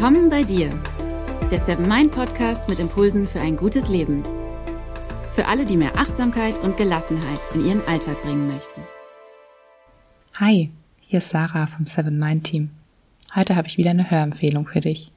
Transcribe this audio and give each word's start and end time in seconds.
Willkommen 0.00 0.30
bei 0.30 0.44
dir, 0.44 0.70
der 1.50 1.58
Seven 1.58 1.86
Mind 1.86 2.10
Podcast 2.10 2.66
mit 2.70 2.78
Impulsen 2.78 3.26
für 3.26 3.38
ein 3.38 3.54
gutes 3.54 3.90
Leben. 3.90 4.22
Für 5.30 5.44
alle, 5.44 5.66
die 5.66 5.76
mehr 5.76 5.98
Achtsamkeit 5.98 6.58
und 6.58 6.78
Gelassenheit 6.78 7.40
in 7.52 7.66
ihren 7.66 7.86
Alltag 7.86 8.22
bringen 8.22 8.46
möchten. 8.46 8.80
Hi, 10.36 10.70
hier 11.02 11.18
ist 11.18 11.28
Sarah 11.28 11.66
vom 11.66 11.84
Seven 11.84 12.18
Mind 12.18 12.44
Team. 12.44 12.70
Heute 13.34 13.56
habe 13.56 13.68
ich 13.68 13.76
wieder 13.76 13.90
eine 13.90 14.10
Hörempfehlung 14.10 14.66
für 14.66 14.80
dich, 14.80 15.12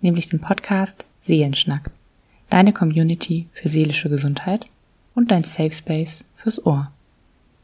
nämlich 0.00 0.30
den 0.30 0.40
Podcast 0.40 1.04
Seelenschnack, 1.20 1.90
deine 2.48 2.72
Community 2.72 3.48
für 3.52 3.68
seelische 3.68 4.08
Gesundheit 4.08 4.64
und 5.14 5.30
dein 5.30 5.44
Safe 5.44 5.72
Space 5.72 6.24
fürs 6.34 6.64
Ohr. 6.64 6.90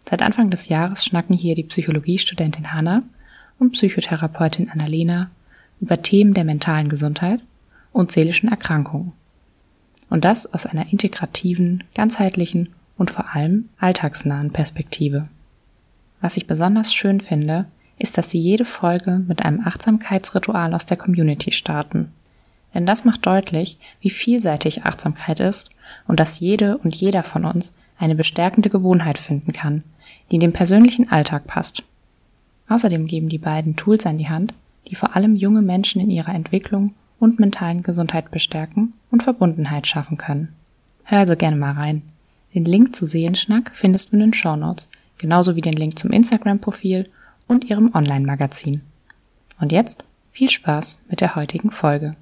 Seit 0.07 0.21
Anfang 0.21 0.51
des 0.51 0.69
Jahres 0.69 1.03
schnacken 1.03 1.34
hier 1.34 1.55
die 1.55 1.65
Psychologiestudentin 1.65 2.75
Hanna 2.75 3.05
und 3.59 3.73
Psychotherapeutin 3.73 4.69
Annalena 4.69 5.31
über 5.83 6.01
Themen 6.01 6.33
der 6.33 6.45
mentalen 6.45 6.89
Gesundheit 6.89 7.41
und 7.93 8.13
seelischen 8.13 8.49
Erkrankungen. 8.49 9.13
Und 10.09 10.25
das 10.25 10.53
aus 10.53 10.65
einer 10.65 10.91
integrativen, 10.93 11.85
ganzheitlichen 11.95 12.69
und 12.97 13.11
vor 13.11 13.35
allem 13.35 13.69
alltagsnahen 13.79 14.53
Perspektive. 14.53 15.25
Was 16.21 16.37
ich 16.37 16.47
besonders 16.47 16.95
schön 16.95 17.21
finde, 17.21 17.67
ist, 17.99 18.17
dass 18.17 18.31
sie 18.31 18.39
jede 18.39 18.65
Folge 18.65 19.23
mit 19.27 19.45
einem 19.45 19.61
Achtsamkeitsritual 19.65 20.73
aus 20.73 20.87
der 20.87 20.97
Community 20.97 21.51
starten. 21.51 22.12
Denn 22.75 22.87
das 22.87 23.05
macht 23.05 23.27
deutlich, 23.27 23.79
wie 24.01 24.11
vielseitig 24.11 24.85
Achtsamkeit 24.85 25.41
ist 25.41 25.69
und 26.07 26.21
dass 26.21 26.41
jede 26.41 26.78
und 26.78 26.95
jeder 26.95 27.25
von 27.25 27.45
uns 27.45 27.75
eine 27.99 28.15
bestärkende 28.15 28.71
Gewohnheit 28.71 29.19
finden 29.19 29.53
kann, 29.53 29.83
die 30.31 30.37
in 30.37 30.41
den 30.41 30.53
persönlichen 30.53 31.11
Alltag 31.11 31.47
passt. 31.47 31.83
Außerdem 32.69 33.06
geben 33.06 33.28
die 33.28 33.39
beiden 33.39 33.77
Tools 33.77 34.06
an 34.06 34.19
die 34.19 34.28
Hand, 34.28 34.55
die 34.88 34.94
vor 34.94 35.16
allem 35.16 35.36
junge 35.36 35.62
Menschen 35.62 36.00
in 36.00 36.11
ihrer 36.11 36.34
Entwicklung 36.34 36.94
und 37.19 37.38
mentalen 37.38 37.83
Gesundheit 37.83 38.30
bestärken 38.30 38.94
und 39.11 39.22
Verbundenheit 39.22 39.86
schaffen 39.86 40.19
können. 40.19 40.55
Hör 41.05 41.19
also 41.19 41.36
gerne 41.36 41.56
mal 41.56 41.72
rein. 41.72 42.02
Den 42.55 42.64
Link 42.64 42.94
zu 42.94 43.06
Seelenschnack 43.06 43.70
findest 43.75 44.10
du 44.10 44.16
in 44.16 44.20
den 44.20 44.34
Show 44.34 44.56
Notes, 44.56 44.88
genauso 45.19 45.56
wie 45.56 45.60
den 45.60 45.72
Link 45.72 45.98
zum 45.98 46.10
Instagram-Profil 46.10 47.08
und 47.47 47.64
ihrem 47.64 47.94
Online-Magazin. 47.94 48.83
Und 49.60 49.72
jetzt 49.72 50.05
viel 50.33 50.50
Spaß 50.50 50.98
mit 51.08 51.20
der 51.20 51.36
heutigen 51.36 51.70
Folge. 51.70 52.16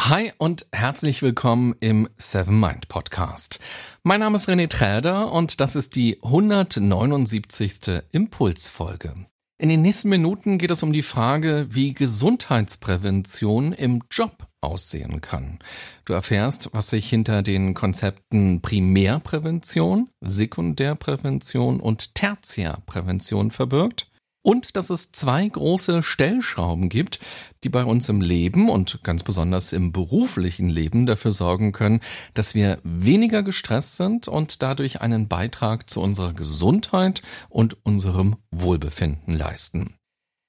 Hi 0.00 0.32
und 0.38 0.66
herzlich 0.72 1.22
willkommen 1.22 1.74
im 1.80 2.08
Seven 2.16 2.60
Mind 2.60 2.88
Podcast. 2.88 3.58
Mein 4.04 4.20
Name 4.20 4.36
ist 4.36 4.48
René 4.48 4.68
Träder 4.68 5.32
und 5.32 5.60
das 5.60 5.74
ist 5.74 5.96
die 5.96 6.18
179. 6.22 8.02
Impulsfolge. 8.12 9.26
In 9.60 9.68
den 9.68 9.82
nächsten 9.82 10.08
Minuten 10.08 10.56
geht 10.56 10.70
es 10.70 10.84
um 10.84 10.92
die 10.92 11.02
Frage, 11.02 11.66
wie 11.70 11.92
Gesundheitsprävention 11.92 13.72
im 13.72 14.04
Job 14.08 14.46
aussehen 14.60 15.20
kann. 15.20 15.58
Du 16.04 16.12
erfährst, 16.12 16.70
was 16.72 16.90
sich 16.90 17.08
hinter 17.10 17.42
den 17.42 17.74
Konzepten 17.74 18.60
Primärprävention, 18.62 20.10
Sekundärprävention 20.20 21.80
und 21.80 22.14
Tertiärprävention 22.14 23.50
verbirgt 23.50 24.07
und 24.42 24.76
dass 24.76 24.90
es 24.90 25.12
zwei 25.12 25.48
große 25.48 26.02
Stellschrauben 26.02 26.88
gibt, 26.88 27.20
die 27.64 27.68
bei 27.68 27.84
uns 27.84 28.08
im 28.08 28.20
Leben 28.20 28.68
und 28.68 29.02
ganz 29.02 29.22
besonders 29.22 29.72
im 29.72 29.92
beruflichen 29.92 30.68
Leben 30.68 31.06
dafür 31.06 31.32
sorgen 31.32 31.72
können, 31.72 32.00
dass 32.34 32.54
wir 32.54 32.78
weniger 32.84 33.42
gestresst 33.42 33.96
sind 33.96 34.28
und 34.28 34.62
dadurch 34.62 35.00
einen 35.00 35.28
Beitrag 35.28 35.90
zu 35.90 36.00
unserer 36.00 36.32
Gesundheit 36.32 37.22
und 37.48 37.84
unserem 37.84 38.36
Wohlbefinden 38.50 39.34
leisten. 39.34 39.98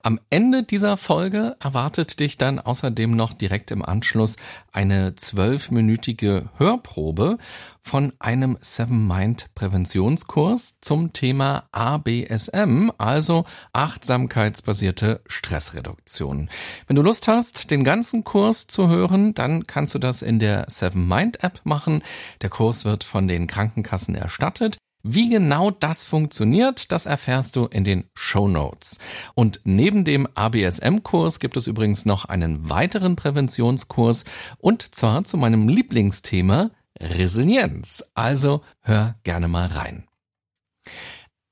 Am 0.02 0.18
Ende 0.30 0.64
dieser 0.64 0.96
Folge 0.96 1.58
erwartet 1.60 2.22
dich 2.22 2.38
dann 2.38 2.58
außerdem 2.58 3.18
noch 3.18 3.34
direkt 3.34 3.70
im 3.72 3.84
Anschluss 3.84 4.38
eine 4.72 5.16
zwölfminütige 5.16 6.50
Hörprobe 6.56 7.38
von 7.82 8.14
einem 8.18 8.58
Seven 8.62 9.06
Mind 9.06 9.54
Präventionskurs 9.56 10.80
zum 10.80 11.12
Thema 11.12 11.68
ABSM, 11.74 12.92
also 12.98 13.44
achtsamkeitsbasierte 13.74 15.20
Stressreduktion. 15.28 16.50
Wenn 16.88 16.96
du 16.96 17.02
Lust 17.02 17.28
hast, 17.28 17.70
den 17.70 17.84
ganzen 17.84 18.24
Kurs 18.24 18.68
zu 18.68 18.88
hören, 18.88 19.34
dann 19.34 19.68
kannst 19.68 19.96
du 19.96 20.00
das 20.00 20.22
in 20.22 20.40
der 20.40 20.64
Seven 20.70 21.10
Mind 21.10 21.44
App 21.44 21.60
machen. 21.66 22.04
Der 22.42 22.50
Kurs 22.50 22.86
wird 22.86 23.04
von 23.04 23.28
den 23.28 23.48
Krankenkassen 23.48 24.16
erstattet. 24.16 24.78
Wie 25.02 25.30
genau 25.30 25.72
das 25.72 26.04
funktioniert, 26.04 26.92
das 26.92 27.06
erfährst 27.06 27.56
du 27.56 27.66
in 27.66 27.86
den 27.86 28.10
Show 28.16 28.50
Notes. 28.50 29.00
Und 29.34 29.62
neben 29.64 30.04
dem 30.04 30.28
ABSM-Kurs 30.36 31.40
gibt 31.40 31.56
es 31.56 31.68
übrigens 31.68 32.06
noch 32.06 32.26
einen 32.26 32.70
weiteren 32.70 33.16
Präventionskurs 33.16 34.26
und 34.58 34.94
zwar 34.94 35.24
zu 35.24 35.38
meinem 35.38 35.70
Lieblingsthema 35.70 36.72
Resilienz. 37.00 38.04
Also 38.14 38.62
hör 38.82 39.16
gerne 39.24 39.48
mal 39.48 39.68
rein. 39.68 40.06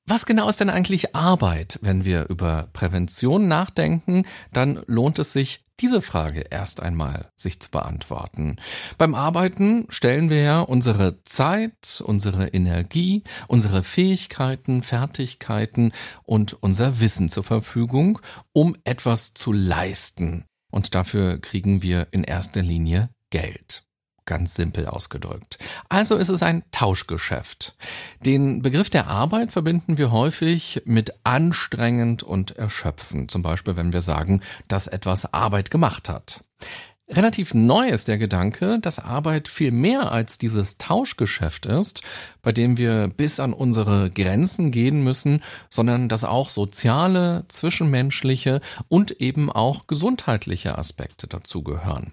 Was 0.09 0.25
genau 0.25 0.47
ist 0.47 0.61
denn 0.61 0.69
eigentlich 0.69 1.15
Arbeit? 1.15 1.79
Wenn 1.81 2.05
wir 2.05 2.29
über 2.29 2.69
Prävention 2.71 3.49
nachdenken, 3.49 4.25
dann 4.53 4.81
lohnt 4.87 5.19
es 5.19 5.33
sich, 5.33 5.65
diese 5.81 6.01
Frage 6.01 6.45
erst 6.49 6.81
einmal 6.81 7.29
sich 7.35 7.59
zu 7.59 7.69
beantworten. 7.69 8.55
Beim 8.97 9.13
Arbeiten 9.13 9.85
stellen 9.89 10.29
wir 10.29 10.41
ja 10.41 10.61
unsere 10.61 11.21
Zeit, 11.23 12.01
unsere 12.03 12.47
Energie, 12.47 13.25
unsere 13.47 13.83
Fähigkeiten, 13.83 14.81
Fertigkeiten 14.81 15.91
und 16.23 16.53
unser 16.53 17.01
Wissen 17.01 17.27
zur 17.27 17.43
Verfügung, 17.43 18.19
um 18.53 18.77
etwas 18.85 19.33
zu 19.33 19.51
leisten. 19.51 20.45
Und 20.71 20.95
dafür 20.95 21.37
kriegen 21.39 21.81
wir 21.81 22.07
in 22.11 22.23
erster 22.23 22.61
Linie 22.61 23.09
Geld 23.29 23.86
ganz 24.27 24.53
simpel 24.53 24.85
ausgedrückt. 24.85 25.57
Also 25.89 26.17
ist 26.17 26.29
es 26.29 26.43
ein 26.43 26.63
Tauschgeschäft. 26.71 27.75
Den 28.23 28.61
Begriff 28.61 28.91
der 28.91 29.07
Arbeit 29.07 29.51
verbinden 29.51 29.97
wir 29.97 30.11
häufig 30.11 30.83
mit 30.85 31.13
anstrengend 31.23 32.21
und 32.21 32.51
erschöpfend. 32.51 33.31
Zum 33.31 33.41
Beispiel, 33.41 33.75
wenn 33.75 33.93
wir 33.93 34.01
sagen, 34.01 34.41
dass 34.67 34.85
etwas 34.85 35.33
Arbeit 35.33 35.71
gemacht 35.71 36.09
hat. 36.09 36.43
Relativ 37.09 37.53
neu 37.53 37.87
ist 37.87 38.09
der 38.09 38.17
Gedanke, 38.17 38.79
dass 38.81 38.99
Arbeit 38.99 39.47
viel 39.47 39.71
mehr 39.71 40.11
als 40.11 40.37
dieses 40.37 40.77
Tauschgeschäft 40.77 41.65
ist, 41.65 42.01
bei 42.41 42.51
dem 42.51 42.75
wir 42.75 43.07
bis 43.07 43.39
an 43.39 43.53
unsere 43.53 44.09
Grenzen 44.09 44.71
gehen 44.71 45.05
müssen, 45.05 45.41
sondern 45.69 46.09
dass 46.09 46.25
auch 46.25 46.49
soziale, 46.49 47.45
zwischenmenschliche 47.47 48.59
und 48.89 49.11
eben 49.21 49.49
auch 49.49 49.87
gesundheitliche 49.87 50.77
Aspekte 50.77 51.27
dazugehören. 51.27 52.11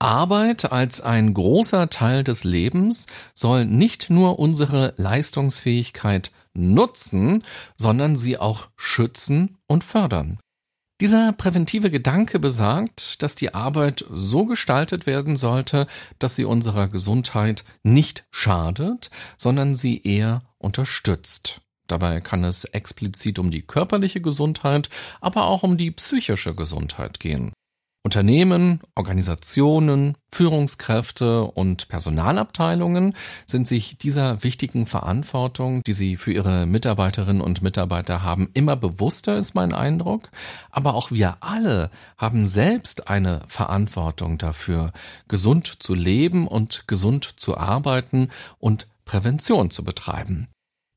Arbeit 0.00 0.72
als 0.72 1.02
ein 1.02 1.34
großer 1.34 1.90
Teil 1.90 2.24
des 2.24 2.42
Lebens 2.42 3.06
soll 3.34 3.66
nicht 3.66 4.08
nur 4.08 4.38
unsere 4.38 4.94
Leistungsfähigkeit 4.96 6.32
nutzen, 6.54 7.44
sondern 7.76 8.16
sie 8.16 8.38
auch 8.38 8.68
schützen 8.76 9.58
und 9.66 9.84
fördern. 9.84 10.38
Dieser 11.00 11.32
präventive 11.32 11.90
Gedanke 11.90 12.38
besagt, 12.38 13.22
dass 13.22 13.34
die 13.34 13.54
Arbeit 13.54 14.04
so 14.10 14.44
gestaltet 14.44 15.06
werden 15.06 15.36
sollte, 15.36 15.86
dass 16.18 16.36
sie 16.36 16.44
unserer 16.44 16.88
Gesundheit 16.88 17.64
nicht 17.82 18.24
schadet, 18.30 19.10
sondern 19.38 19.76
sie 19.76 20.02
eher 20.02 20.42
unterstützt. 20.58 21.62
Dabei 21.86 22.20
kann 22.20 22.44
es 22.44 22.64
explizit 22.64 23.38
um 23.38 23.50
die 23.50 23.62
körperliche 23.62 24.20
Gesundheit, 24.20 24.90
aber 25.20 25.46
auch 25.46 25.62
um 25.62 25.76
die 25.76 25.90
psychische 25.90 26.54
Gesundheit 26.54 27.18
gehen. 27.18 27.52
Unternehmen, 28.02 28.80
Organisationen, 28.94 30.16
Führungskräfte 30.32 31.42
und 31.42 31.88
Personalabteilungen 31.88 33.14
sind 33.44 33.68
sich 33.68 33.98
dieser 33.98 34.42
wichtigen 34.42 34.86
Verantwortung, 34.86 35.82
die 35.84 35.92
sie 35.92 36.16
für 36.16 36.32
ihre 36.32 36.64
Mitarbeiterinnen 36.64 37.42
und 37.42 37.60
Mitarbeiter 37.60 38.22
haben, 38.22 38.48
immer 38.54 38.74
bewusster, 38.76 39.36
ist 39.36 39.54
mein 39.54 39.74
Eindruck. 39.74 40.30
Aber 40.70 40.94
auch 40.94 41.10
wir 41.10 41.36
alle 41.40 41.90
haben 42.16 42.46
selbst 42.46 43.08
eine 43.08 43.42
Verantwortung 43.48 44.38
dafür, 44.38 44.92
gesund 45.28 45.66
zu 45.66 45.92
leben 45.92 46.48
und 46.48 46.84
gesund 46.86 47.24
zu 47.24 47.58
arbeiten 47.58 48.30
und 48.58 48.86
Prävention 49.04 49.70
zu 49.70 49.84
betreiben. 49.84 50.48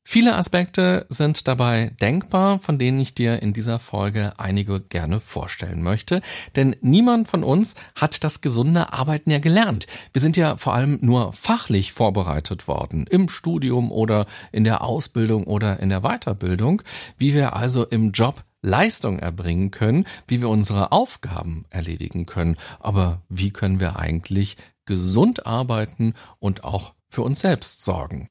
Viele 0.06 0.36
Aspekte 0.36 1.06
sind 1.08 1.48
dabei 1.48 1.92
denkbar, 2.00 2.58
von 2.58 2.78
denen 2.78 3.00
ich 3.00 3.14
dir 3.14 3.40
in 3.42 3.54
dieser 3.54 3.78
Folge 3.78 4.34
einige 4.36 4.80
gerne 4.80 5.18
vorstellen 5.18 5.82
möchte. 5.82 6.20
Denn 6.56 6.76
niemand 6.82 7.26
von 7.26 7.42
uns 7.42 7.74
hat 7.96 8.22
das 8.22 8.42
gesunde 8.42 8.92
Arbeiten 8.92 9.30
ja 9.30 9.38
gelernt. 9.38 9.86
Wir 10.12 10.20
sind 10.20 10.36
ja 10.36 10.56
vor 10.58 10.74
allem 10.74 10.98
nur 11.00 11.32
fachlich 11.32 11.92
vorbereitet 11.92 12.68
worden, 12.68 13.06
im 13.08 13.30
Studium 13.30 13.90
oder 13.90 14.26
in 14.52 14.64
der 14.64 14.82
Ausbildung 14.82 15.44
oder 15.44 15.80
in 15.80 15.88
der 15.88 16.02
Weiterbildung, 16.02 16.82
wie 17.16 17.32
wir 17.32 17.56
also 17.56 17.84
im 17.84 18.12
Job 18.12 18.44
Leistung 18.60 19.18
erbringen 19.18 19.70
können, 19.70 20.06
wie 20.28 20.40
wir 20.40 20.50
unsere 20.50 20.92
Aufgaben 20.92 21.64
erledigen 21.70 22.26
können. 22.26 22.56
Aber 22.78 23.22
wie 23.28 23.50
können 23.50 23.80
wir 23.80 23.96
eigentlich 23.98 24.58
gesund 24.84 25.46
arbeiten 25.46 26.14
und 26.38 26.62
auch 26.62 26.92
für 27.08 27.22
uns 27.22 27.40
selbst 27.40 27.84
sorgen? 27.84 28.28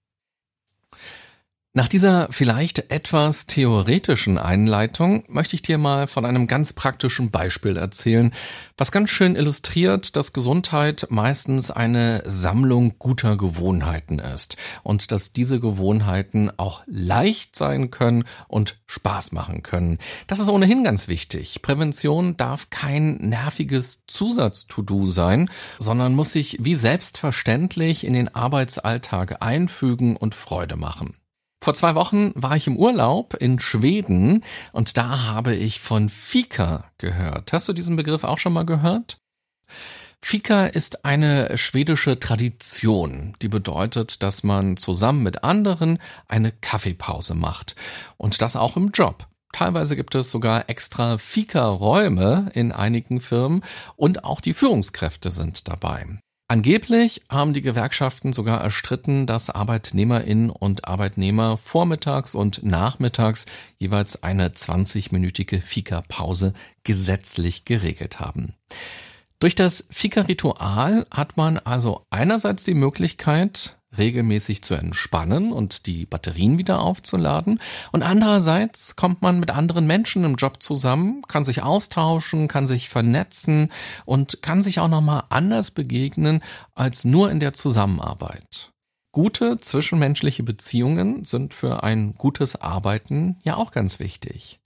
Nach 1.76 1.88
dieser 1.88 2.28
vielleicht 2.30 2.92
etwas 2.92 3.48
theoretischen 3.48 4.38
Einleitung 4.38 5.24
möchte 5.28 5.56
ich 5.56 5.64
dir 5.64 5.80
mal 5.80 6.06
von 6.06 6.24
einem 6.24 6.46
ganz 6.46 6.74
praktischen 6.74 7.32
Beispiel 7.32 7.78
erzählen, 7.78 8.32
was 8.78 8.92
ganz 8.92 9.10
schön 9.10 9.36
illustriert, 9.36 10.16
dass 10.16 10.34
Gesundheit 10.34 11.08
meistens 11.10 11.72
eine 11.72 12.22
Sammlung 12.28 13.00
guter 13.00 13.38
Gewohnheiten 13.38 14.20
ist 14.20 14.56
und 14.84 15.12
dass 15.12 15.32
diese 15.32 15.60
Gewohnheiten 15.60 16.52
auch 16.58 16.84
leicht 16.86 17.56
sein 17.56 17.90
können 17.90 18.26
und 18.48 18.78
Spaß 18.86 19.32
machen 19.32 19.64
können. 19.64 19.98
Das 20.28 20.38
ist 20.38 20.50
ohnehin 20.50 20.84
ganz 20.84 21.08
wichtig. 21.08 21.64
Prävention 21.64 22.38
darf 22.38 22.70
kein 22.70 23.16
nerviges 23.16 24.06
Zusatz-To-Do 24.06 25.08
sein, 25.08 25.50
sondern 25.80 26.14
muss 26.14 26.34
sich 26.34 26.60
wie 26.62 26.76
selbstverständlich 26.76 28.06
in 28.06 28.14
den 28.14 28.36
Arbeitsalltag 28.36 29.42
einfügen 29.42 30.16
und 30.16 30.36
Freude 30.36 30.76
machen. 30.76 31.16
Vor 31.64 31.74
zwei 31.76 31.96
Wochen 31.96 32.34
war 32.36 32.58
ich 32.58 32.68
im 32.68 32.76
Urlaub 32.76 33.36
in 33.36 33.58
Schweden 33.58 34.44
und 34.74 34.98
da 34.98 35.24
habe 35.24 35.56
ich 35.56 35.80
von 35.80 36.10
Fika 36.10 36.92
gehört. 36.98 37.54
Hast 37.54 37.70
du 37.70 37.72
diesen 37.72 37.96
Begriff 37.96 38.26
auch 38.26 38.38
schon 38.38 38.52
mal 38.52 38.66
gehört? 38.66 39.22
Fika 40.22 40.66
ist 40.66 41.06
eine 41.06 41.58
schwedische 41.58 42.20
Tradition, 42.20 43.32
die 43.42 43.48
bedeutet, 43.48 44.24
dass 44.24 44.44
man 44.44 44.76
zusammen 44.76 45.24
mit 45.24 45.46
anderen 45.46 46.00
eine 46.28 46.52
Kaffeepause 46.52 47.34
macht. 47.34 47.78
Und 48.18 48.42
das 48.42 48.58
auch 48.58 48.76
im 48.76 48.92
Job. 48.92 49.30
Teilweise 49.54 49.96
gibt 49.96 50.16
es 50.16 50.32
sogar 50.32 50.70
extra 50.70 51.18
Fika-Räume 51.18 52.52
in 52.54 52.74
einigen 52.74 53.22
Firmen 53.22 53.64
und 53.96 54.26
auch 54.26 54.42
die 54.42 54.54
Führungskräfte 54.54 55.32
sind 55.32 55.66
dabei. 55.70 56.20
Angeblich 56.54 57.24
haben 57.30 57.56
die 57.56 57.64
Gewerkschaften 57.64 58.32
sogar 58.32 58.62
erstritten, 58.62 59.26
dass 59.26 59.50
Arbeitnehmerinnen 59.50 60.52
und 60.52 60.88
Arbeitnehmer 60.88 61.58
vormittags 61.58 62.36
und 62.36 62.62
nachmittags 62.62 63.48
jeweils 63.80 64.22
eine 64.22 64.50
20-minütige 64.50 65.60
Fika-Pause 65.60 66.54
gesetzlich 66.84 67.66
geregelt 67.66 68.20
haben. 68.20 68.54
Durch 69.40 69.56
das 69.56 69.88
Fika-Ritual 69.90 71.08
hat 71.10 71.38
man 71.38 71.58
also 71.58 72.06
einerseits 72.12 72.64
die 72.64 72.76
Möglichkeit, 72.76 73.80
regelmäßig 73.98 74.64
zu 74.64 74.76
entspannen 74.76 75.52
und 75.52 75.86
die 75.86 76.06
Batterien 76.06 76.58
wieder 76.58 76.82
aufzuladen. 76.82 77.60
Und 77.92 78.04
andererseits 78.04 78.96
kommt 78.96 79.22
man 79.22 79.40
mit 79.40 79.52
anderen 79.52 79.88
Menschen 79.88 80.24
im 80.24 80.36
Job 80.36 80.62
zusammen, 80.62 81.22
kann 81.28 81.44
sich 81.44 81.64
austauschen, 81.64 82.48
kann 82.48 82.68
sich 82.68 82.90
vernetzen 82.90 83.70
und 84.06 84.42
kann 84.42 84.62
sich 84.62 84.80
auch 84.80 84.90
nochmal 84.90 85.24
anders 85.30 85.72
begegnen 85.72 86.42
als 86.76 87.06
nur 87.06 87.32
in 87.32 87.40
der 87.40 87.54
Zusammenarbeit. 87.54 88.73
Gute 89.14 89.60
zwischenmenschliche 89.60 90.42
Beziehungen 90.42 91.24
sind 91.24 91.54
für 91.54 91.84
ein 91.84 92.16
gutes 92.16 92.60
Arbeiten 92.60 93.38
ja 93.44 93.58
auch 93.58 93.70
ganz 93.70 94.00
wichtig. 94.00 94.60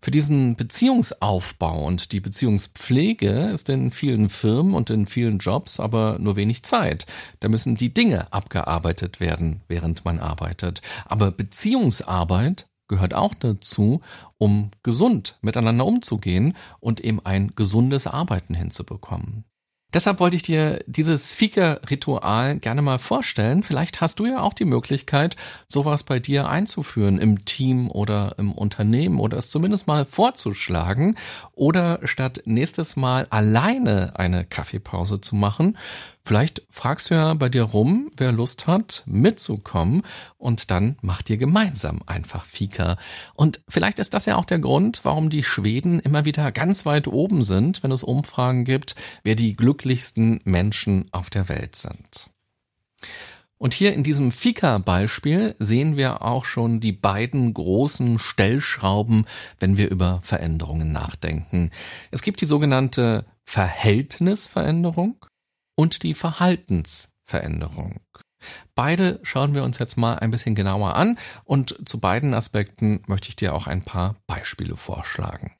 Für 0.00 0.10
diesen 0.10 0.56
Beziehungsaufbau 0.56 1.84
und 1.84 2.12
die 2.12 2.20
Beziehungspflege 2.20 3.50
ist 3.50 3.68
in 3.68 3.90
vielen 3.90 4.30
Firmen 4.30 4.72
und 4.72 4.88
in 4.88 5.04
vielen 5.04 5.36
Jobs 5.36 5.80
aber 5.80 6.18
nur 6.18 6.34
wenig 6.36 6.62
Zeit. 6.62 7.04
Da 7.40 7.50
müssen 7.50 7.74
die 7.74 7.92
Dinge 7.92 8.32
abgearbeitet 8.32 9.20
werden, 9.20 9.60
während 9.68 10.02
man 10.06 10.18
arbeitet. 10.18 10.80
Aber 11.04 11.30
Beziehungsarbeit 11.30 12.70
gehört 12.88 13.12
auch 13.12 13.34
dazu, 13.34 14.00
um 14.38 14.70
gesund 14.82 15.36
miteinander 15.42 15.84
umzugehen 15.84 16.56
und 16.80 17.02
eben 17.02 17.20
ein 17.26 17.52
gesundes 17.54 18.06
Arbeiten 18.06 18.54
hinzubekommen. 18.54 19.44
Deshalb 19.92 20.20
wollte 20.20 20.36
ich 20.36 20.42
dir 20.42 20.84
dieses 20.86 21.34
Fika-Ritual 21.34 22.58
gerne 22.58 22.80
mal 22.82 22.98
vorstellen. 22.98 23.62
Vielleicht 23.62 24.00
hast 24.00 24.20
du 24.20 24.26
ja 24.26 24.40
auch 24.40 24.54
die 24.54 24.64
Möglichkeit, 24.64 25.36
sowas 25.66 26.04
bei 26.04 26.18
dir 26.20 26.48
einzuführen 26.48 27.18
im 27.18 27.44
Team 27.44 27.90
oder 27.90 28.34
im 28.38 28.52
Unternehmen 28.52 29.18
oder 29.18 29.36
es 29.36 29.50
zumindest 29.50 29.88
mal 29.88 30.04
vorzuschlagen 30.04 31.16
oder 31.52 32.00
statt 32.04 32.42
nächstes 32.44 32.96
Mal 32.96 33.26
alleine 33.30 34.12
eine 34.16 34.44
Kaffeepause 34.44 35.20
zu 35.20 35.34
machen, 35.34 35.76
Vielleicht 36.24 36.62
fragst 36.68 37.10
du 37.10 37.14
ja 37.14 37.34
bei 37.34 37.48
dir 37.48 37.62
rum, 37.62 38.10
wer 38.16 38.30
Lust 38.30 38.66
hat, 38.66 39.02
mitzukommen 39.06 40.02
und 40.36 40.70
dann 40.70 40.96
macht 41.00 41.30
ihr 41.30 41.38
gemeinsam 41.38 42.02
einfach 42.06 42.44
Fika. 42.44 42.96
Und 43.34 43.60
vielleicht 43.68 43.98
ist 43.98 44.14
das 44.14 44.26
ja 44.26 44.36
auch 44.36 44.44
der 44.44 44.58
Grund, 44.58 45.00
warum 45.02 45.30
die 45.30 45.42
Schweden 45.42 45.98
immer 45.98 46.24
wieder 46.24 46.52
ganz 46.52 46.84
weit 46.86 47.08
oben 47.08 47.42
sind, 47.42 47.82
wenn 47.82 47.90
es 47.90 48.02
Umfragen 48.02 48.64
gibt, 48.64 48.94
wer 49.24 49.34
die 49.34 49.54
glücklichsten 49.54 50.40
Menschen 50.44 51.08
auf 51.10 51.30
der 51.30 51.48
Welt 51.48 51.74
sind. 51.74 52.30
Und 53.56 53.74
hier 53.74 53.92
in 53.92 54.02
diesem 54.02 54.32
Fika-Beispiel 54.32 55.54
sehen 55.58 55.96
wir 55.96 56.22
auch 56.22 56.46
schon 56.46 56.80
die 56.80 56.92
beiden 56.92 57.52
großen 57.52 58.18
Stellschrauben, 58.18 59.26
wenn 59.58 59.76
wir 59.76 59.90
über 59.90 60.20
Veränderungen 60.22 60.92
nachdenken. 60.92 61.70
Es 62.10 62.22
gibt 62.22 62.40
die 62.40 62.46
sogenannte 62.46 63.26
Verhältnisveränderung 63.44 65.26
und 65.80 66.02
die 66.02 66.12
Verhaltensveränderung. 66.12 68.00
Beide 68.74 69.18
schauen 69.22 69.54
wir 69.54 69.64
uns 69.64 69.78
jetzt 69.78 69.96
mal 69.96 70.18
ein 70.18 70.30
bisschen 70.30 70.54
genauer 70.54 70.94
an 70.94 71.18
und 71.44 71.88
zu 71.88 72.00
beiden 72.00 72.34
Aspekten 72.34 73.02
möchte 73.06 73.30
ich 73.30 73.36
dir 73.36 73.54
auch 73.54 73.66
ein 73.66 73.82
paar 73.82 74.16
Beispiele 74.26 74.76
vorschlagen. 74.76 75.56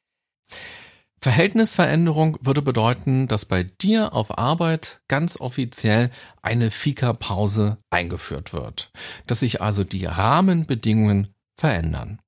Verhältnisveränderung 1.23 2.37
würde 2.43 2.61
bedeuten, 2.61 3.29
dass 3.29 3.47
bei 3.47 3.63
dir 3.63 4.13
auf 4.13 4.37
Arbeit 4.37 5.01
ganz 5.09 5.41
offiziell 5.41 6.11
eine 6.43 6.71
Fika-Pause 6.71 7.79
eingeführt 7.89 8.53
wird, 8.53 8.93
dass 9.27 9.41
sich 9.41 9.63
also 9.63 9.85
die 9.85 10.05
Rahmenbedingungen 10.05 11.29
verändern. 11.59 12.21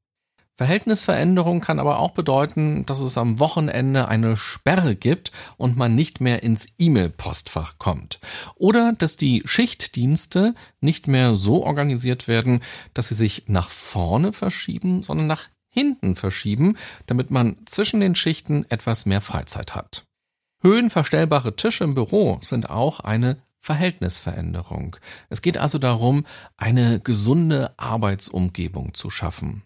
Verhältnisveränderung 0.59 1.61
kann 1.61 1.79
aber 1.79 1.99
auch 1.99 2.11
bedeuten, 2.11 2.85
dass 2.85 3.01
es 3.01 3.17
am 3.17 3.41
Wochenende 3.41 4.09
eine 4.09 4.37
Sperre 4.37 4.95
gibt 4.95 5.33
und 5.57 5.77
man 5.77 5.95
nicht 5.95 6.21
mehr 6.21 6.43
ins 6.43 6.67
E-Mail-Postfach 6.79 7.79
kommt. 7.79 8.21
Oder 8.55 8.93
dass 8.93 9.17
die 9.17 9.43
Schichtdienste 9.47 10.55
nicht 10.81 11.09
mehr 11.09 11.35
so 11.35 11.65
organisiert 11.65 12.29
werden, 12.29 12.61
dass 12.93 13.09
sie 13.09 13.15
sich 13.15 13.45
nach 13.47 13.71
vorne 13.71 14.33
verschieben, 14.33 15.03
sondern 15.03 15.27
nach 15.27 15.49
hinten 15.69 16.17
verschieben, 16.17 16.77
damit 17.07 17.31
man 17.31 17.57
zwischen 17.65 18.01
den 18.01 18.15
Schichten 18.15 18.67
etwas 18.69 19.07
mehr 19.07 19.23
Freizeit 19.23 19.75
hat. 19.75 20.05
Höhenverstellbare 20.61 21.57
Tische 21.57 21.85
im 21.85 21.95
Büro 21.95 22.39
sind 22.43 22.69
auch 22.69 23.01
eine 23.01 23.39
Verhältnisveränderung. 23.61 24.97
Es 25.31 25.41
geht 25.41 25.57
also 25.57 25.79
darum, 25.79 26.27
eine 26.57 27.01
gesunde 27.01 27.73
Arbeitsumgebung 27.79 28.93
zu 28.93 29.09
schaffen. 29.09 29.63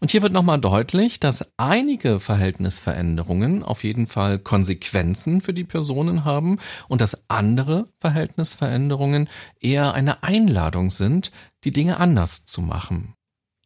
Und 0.00 0.10
hier 0.10 0.22
wird 0.22 0.32
nochmal 0.32 0.60
deutlich, 0.60 1.20
dass 1.20 1.46
einige 1.56 2.20
Verhältnisveränderungen 2.20 3.62
auf 3.62 3.84
jeden 3.84 4.06
Fall 4.06 4.38
Konsequenzen 4.38 5.40
für 5.40 5.54
die 5.54 5.64
Personen 5.64 6.24
haben 6.24 6.58
und 6.88 7.00
dass 7.00 7.28
andere 7.28 7.88
Verhältnisveränderungen 8.00 9.28
eher 9.60 9.94
eine 9.94 10.22
Einladung 10.22 10.90
sind, 10.90 11.30
die 11.64 11.72
Dinge 11.72 11.98
anders 11.98 12.46
zu 12.46 12.62
machen. 12.62 13.14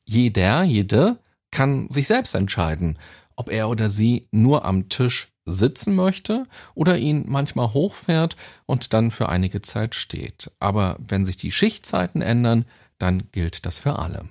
Jeder, 0.04 0.62
jede 0.62 1.18
kann 1.50 1.88
sich 1.90 2.06
selbst 2.06 2.34
entscheiden, 2.34 2.98
ob 3.36 3.50
er 3.50 3.68
oder 3.68 3.88
sie 3.88 4.28
nur 4.30 4.64
am 4.64 4.88
Tisch 4.88 5.28
sitzen 5.44 5.94
möchte 5.94 6.46
oder 6.74 6.98
ihn 6.98 7.24
manchmal 7.26 7.72
hochfährt 7.72 8.36
und 8.66 8.92
dann 8.92 9.10
für 9.10 9.28
einige 9.28 9.62
Zeit 9.62 9.94
steht. 9.94 10.50
Aber 10.60 10.96
wenn 10.98 11.24
sich 11.24 11.36
die 11.36 11.52
Schichtzeiten 11.52 12.22
ändern, 12.22 12.64
dann 12.98 13.30
gilt 13.32 13.64
das 13.64 13.78
für 13.78 13.98
alle. 13.98 14.28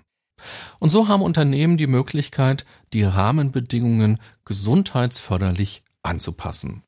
Und 0.79 0.89
so 0.89 1.07
haben 1.07 1.21
Unternehmen 1.21 1.77
die 1.77 1.87
Möglichkeit, 1.87 2.65
die 2.93 3.03
Rahmenbedingungen 3.03 4.19
gesundheitsförderlich 4.45 5.83
anzupassen. 6.03 6.83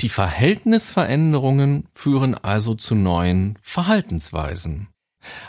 Die 0.00 0.08
Verhältnisveränderungen 0.08 1.88
führen 1.90 2.34
also 2.36 2.74
zu 2.74 2.94
neuen 2.94 3.58
Verhaltensweisen. 3.62 4.88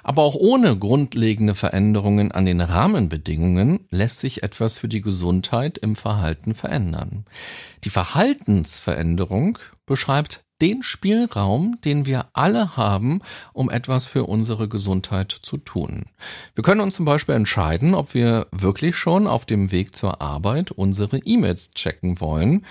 Aber 0.04 0.24
auch 0.24 0.36
ohne 0.36 0.76
grundlegende 0.76 1.54
Veränderungen 1.54 2.32
an 2.32 2.46
den 2.46 2.60
Rahmenbedingungen 2.60 3.88
lässt 3.92 4.20
sich 4.20 4.42
etwas 4.42 4.80
für 4.80 4.88
die 4.88 5.02
Gesundheit 5.02 5.78
im 5.78 5.96
Verhalten 5.96 6.56
verändern. 6.56 7.26
Die 7.84 7.92
Verhaltensveränderung 7.92 9.60
beschreibt 9.86 10.44
den 10.62 10.84
Spielraum, 10.84 11.78
den 11.84 12.06
wir 12.06 12.28
alle 12.34 12.76
haben, 12.76 13.22
um 13.54 13.70
etwas 13.70 14.06
für 14.06 14.26
unsere 14.26 14.68
Gesundheit 14.68 15.32
zu 15.32 15.58
tun. 15.58 16.06
Wir 16.56 16.64
können 16.64 16.82
uns 16.82 16.96
zum 16.96 17.06
Beispiel 17.06 17.36
entscheiden, 17.36 17.94
ob 17.94 18.14
wir 18.14 18.48
wirklich 18.52 18.96
schon 18.96 19.28
auf 19.28 19.46
dem 19.46 19.72
Weg 19.72 19.96
zur 19.96 20.22
Arbeit 20.22 20.72
unsere 20.72 21.18
E-Mails 21.20 21.72
checken 21.72 22.20
wollen, 22.20 22.66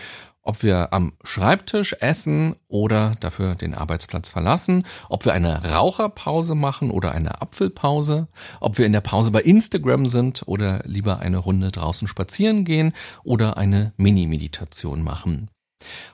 ob 0.49 0.63
wir 0.63 0.95
am 0.95 1.13
Schreibtisch 1.25 1.95
essen 2.01 2.57
oder 2.69 3.17
dafür 3.21 3.55
den 3.55 3.75
Arbeitsplatz 3.75 4.31
verlassen, 4.31 4.85
ob 5.11 5.27
wir 5.27 5.35
eine 5.35 5.63
Raucherpause 5.63 6.55
machen 6.55 6.91
oder 6.91 7.13
eine 7.13 7.43
Apfelpause, 7.43 8.29
ob 8.59 8.79
wir 8.79 8.87
in 8.87 8.95
der 8.95 9.03
Pause 9.03 9.31
bei 9.31 9.43
Instagram 9.43 10.07
sind 10.07 10.45
oder 10.47 10.83
lieber 10.87 11.19
eine 11.19 11.37
Runde 11.37 11.71
draußen 11.71 12.09
spazieren 12.09 12.65
gehen 12.65 12.95
oder 13.25 13.59
eine 13.59 13.93
Mini-Meditation 13.99 15.03
machen. 15.03 15.51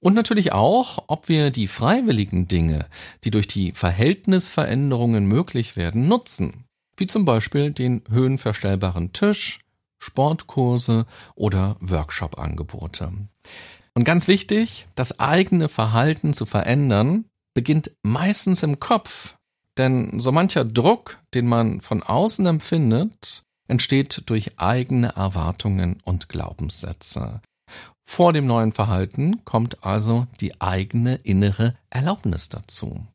Und 0.01 0.15
natürlich 0.15 0.53
auch, 0.53 1.05
ob 1.07 1.29
wir 1.29 1.51
die 1.51 1.69
freiwilligen 1.69 2.49
Dinge, 2.49 2.87
die 3.25 3.31
durch 3.31 3.47
die 3.47 3.73
Verhältnisveränderungen 3.73 5.27
möglich 5.27 5.77
werden, 5.77 6.09
nutzen. 6.09 6.65
wie 6.97 7.09
zum 7.09 7.25
Beispiel 7.25 7.73
den 7.73 8.03
höhenverstellbaren 8.09 9.13
Tisch, 9.13 9.59
Sportkurse 9.99 11.07
oder 11.35 11.77
Workshop-Angebote. 11.81 13.11
Und 13.95 14.05
ganz 14.05 14.29
wichtig, 14.29 14.87
das 14.95 15.19
eigene 15.19 15.69
Verhalten 15.69 16.35
zu 16.35 16.47
verändern, 16.47 17.25
beginnt 17.55 17.93
meistens 18.03 18.63
im 18.63 18.81
Kopf. 18.81 19.35
Denn 19.77 20.21
so 20.21 20.31
mancher 20.31 20.65
Druck, 20.65 21.19
den 21.33 21.47
man 21.47 21.81
von 21.81 22.03
außen 22.03 22.47
empfindet, 22.47 23.43
entsteht 23.67 24.23
durch 24.27 24.59
eigene 24.59 25.17
Erwartungen 25.17 26.01
und 26.05 26.29
Glaubenssätze. 26.29 27.41
Vor 28.05 28.33
dem 28.33 28.47
neuen 28.47 28.73
Verhalten 28.73 29.45
kommt 29.45 29.83
also 29.85 30.27
die 30.41 30.61
eigene 30.61 31.17
innere 31.17 31.75
Erlaubnis 31.91 32.49
dazu. 32.49 33.07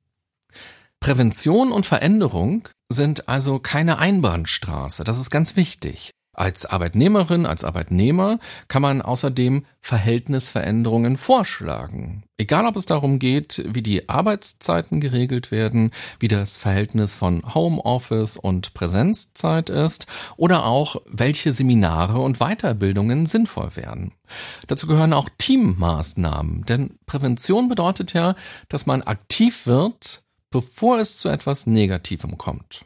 Prävention 1.00 1.72
und 1.72 1.86
Veränderung 1.86 2.68
sind 2.90 3.30
also 3.30 3.60
keine 3.60 4.00
Einbahnstraße, 4.00 5.04
das 5.04 5.20
ist 5.20 5.30
ganz 5.30 5.56
wichtig. 5.56 6.12
Als 6.40 6.66
Arbeitnehmerin, 6.66 7.46
als 7.46 7.66
Arbeitnehmer 7.66 8.40
kann 8.70 8.82
man 8.82 9.02
außerdem 9.02 9.66
Verhältnisveränderungen 9.82 11.18
vorschlagen. 11.18 12.24
Egal 12.38 12.66
ob 12.66 12.78
es 12.78 12.86
darum 12.86 13.20
geht, 13.20 13.62
wie 13.68 13.82
die 13.82 14.08
Arbeitszeiten 14.08 15.02
geregelt 15.02 15.52
werden, 15.52 15.92
wie 16.18 16.30
das 16.30 16.56
Verhältnis 16.56 17.14
von 17.14 17.44
Homeoffice 17.54 18.38
und 18.38 18.74
Präsenzzeit 18.74 19.70
ist 19.70 20.08
oder 20.38 20.66
auch 20.66 21.02
welche 21.08 21.52
Seminare 21.52 22.22
und 22.22 22.38
Weiterbildungen 22.38 23.26
sinnvoll 23.26 23.76
wären. 23.76 24.14
Dazu 24.68 24.88
gehören 24.88 25.12
auch 25.12 25.28
Teammaßnahmen, 25.40 26.64
denn 26.64 26.98
Prävention 27.06 27.68
bedeutet 27.68 28.14
ja, 28.14 28.36
dass 28.70 28.86
man 28.86 29.02
aktiv 29.02 29.68
wird, 29.68 30.24
bevor 30.52 31.00
es 31.00 31.18
zu 31.18 31.28
etwas 31.28 31.68
Negativem 31.68 32.38
kommt. 32.38 32.86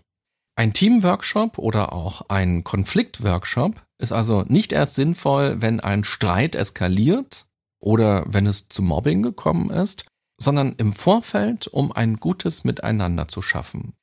Ein 0.56 0.74
Teamworkshop 0.74 1.58
oder 1.58 1.94
auch 1.94 2.30
ein 2.30 2.64
Konfliktworkshop 2.64 3.84
ist 3.98 4.12
also 4.12 4.44
nicht 4.48 4.72
erst 4.72 4.96
sinnvoll, 4.96 5.62
wenn 5.62 5.80
ein 5.80 6.04
Streit 6.04 6.56
eskaliert 6.56 7.48
oder 7.80 8.24
wenn 8.28 8.46
es 8.46 8.70
zu 8.70 8.84
Mobbing 8.84 9.24
gekommen 9.24 9.72
ist, 9.72 10.06
sondern 10.40 10.74
im 10.78 10.94
Vorfeld, 10.94 11.68
um 11.68 11.92
ein 11.92 12.18
gutes 12.18 12.66
Miteinander 12.66 13.28
zu 13.28 13.42
schaffen. 13.42 13.94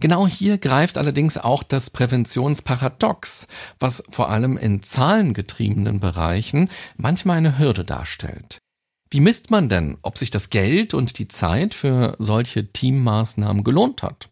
Genau 0.00 0.26
hier 0.26 0.58
greift 0.58 0.98
allerdings 0.98 1.38
auch 1.38 1.62
das 1.62 1.90
Präventionsparadox, 1.90 3.48
was 3.78 4.02
vor 4.08 4.28
allem 4.28 4.56
in 4.56 4.82
zahlengetriebenen 4.82 6.00
Bereichen 6.00 6.70
manchmal 6.96 7.38
eine 7.38 7.58
Hürde 7.58 7.84
darstellt. 7.84 8.58
Wie 9.10 9.20
misst 9.20 9.50
man 9.50 9.68
denn, 9.68 9.98
ob 10.02 10.18
sich 10.18 10.30
das 10.30 10.50
Geld 10.50 10.92
und 10.92 11.18
die 11.18 11.28
Zeit 11.28 11.74
für 11.74 12.16
solche 12.18 12.72
Teammaßnahmen 12.72 13.62
gelohnt 13.62 14.02
hat? 14.02 14.28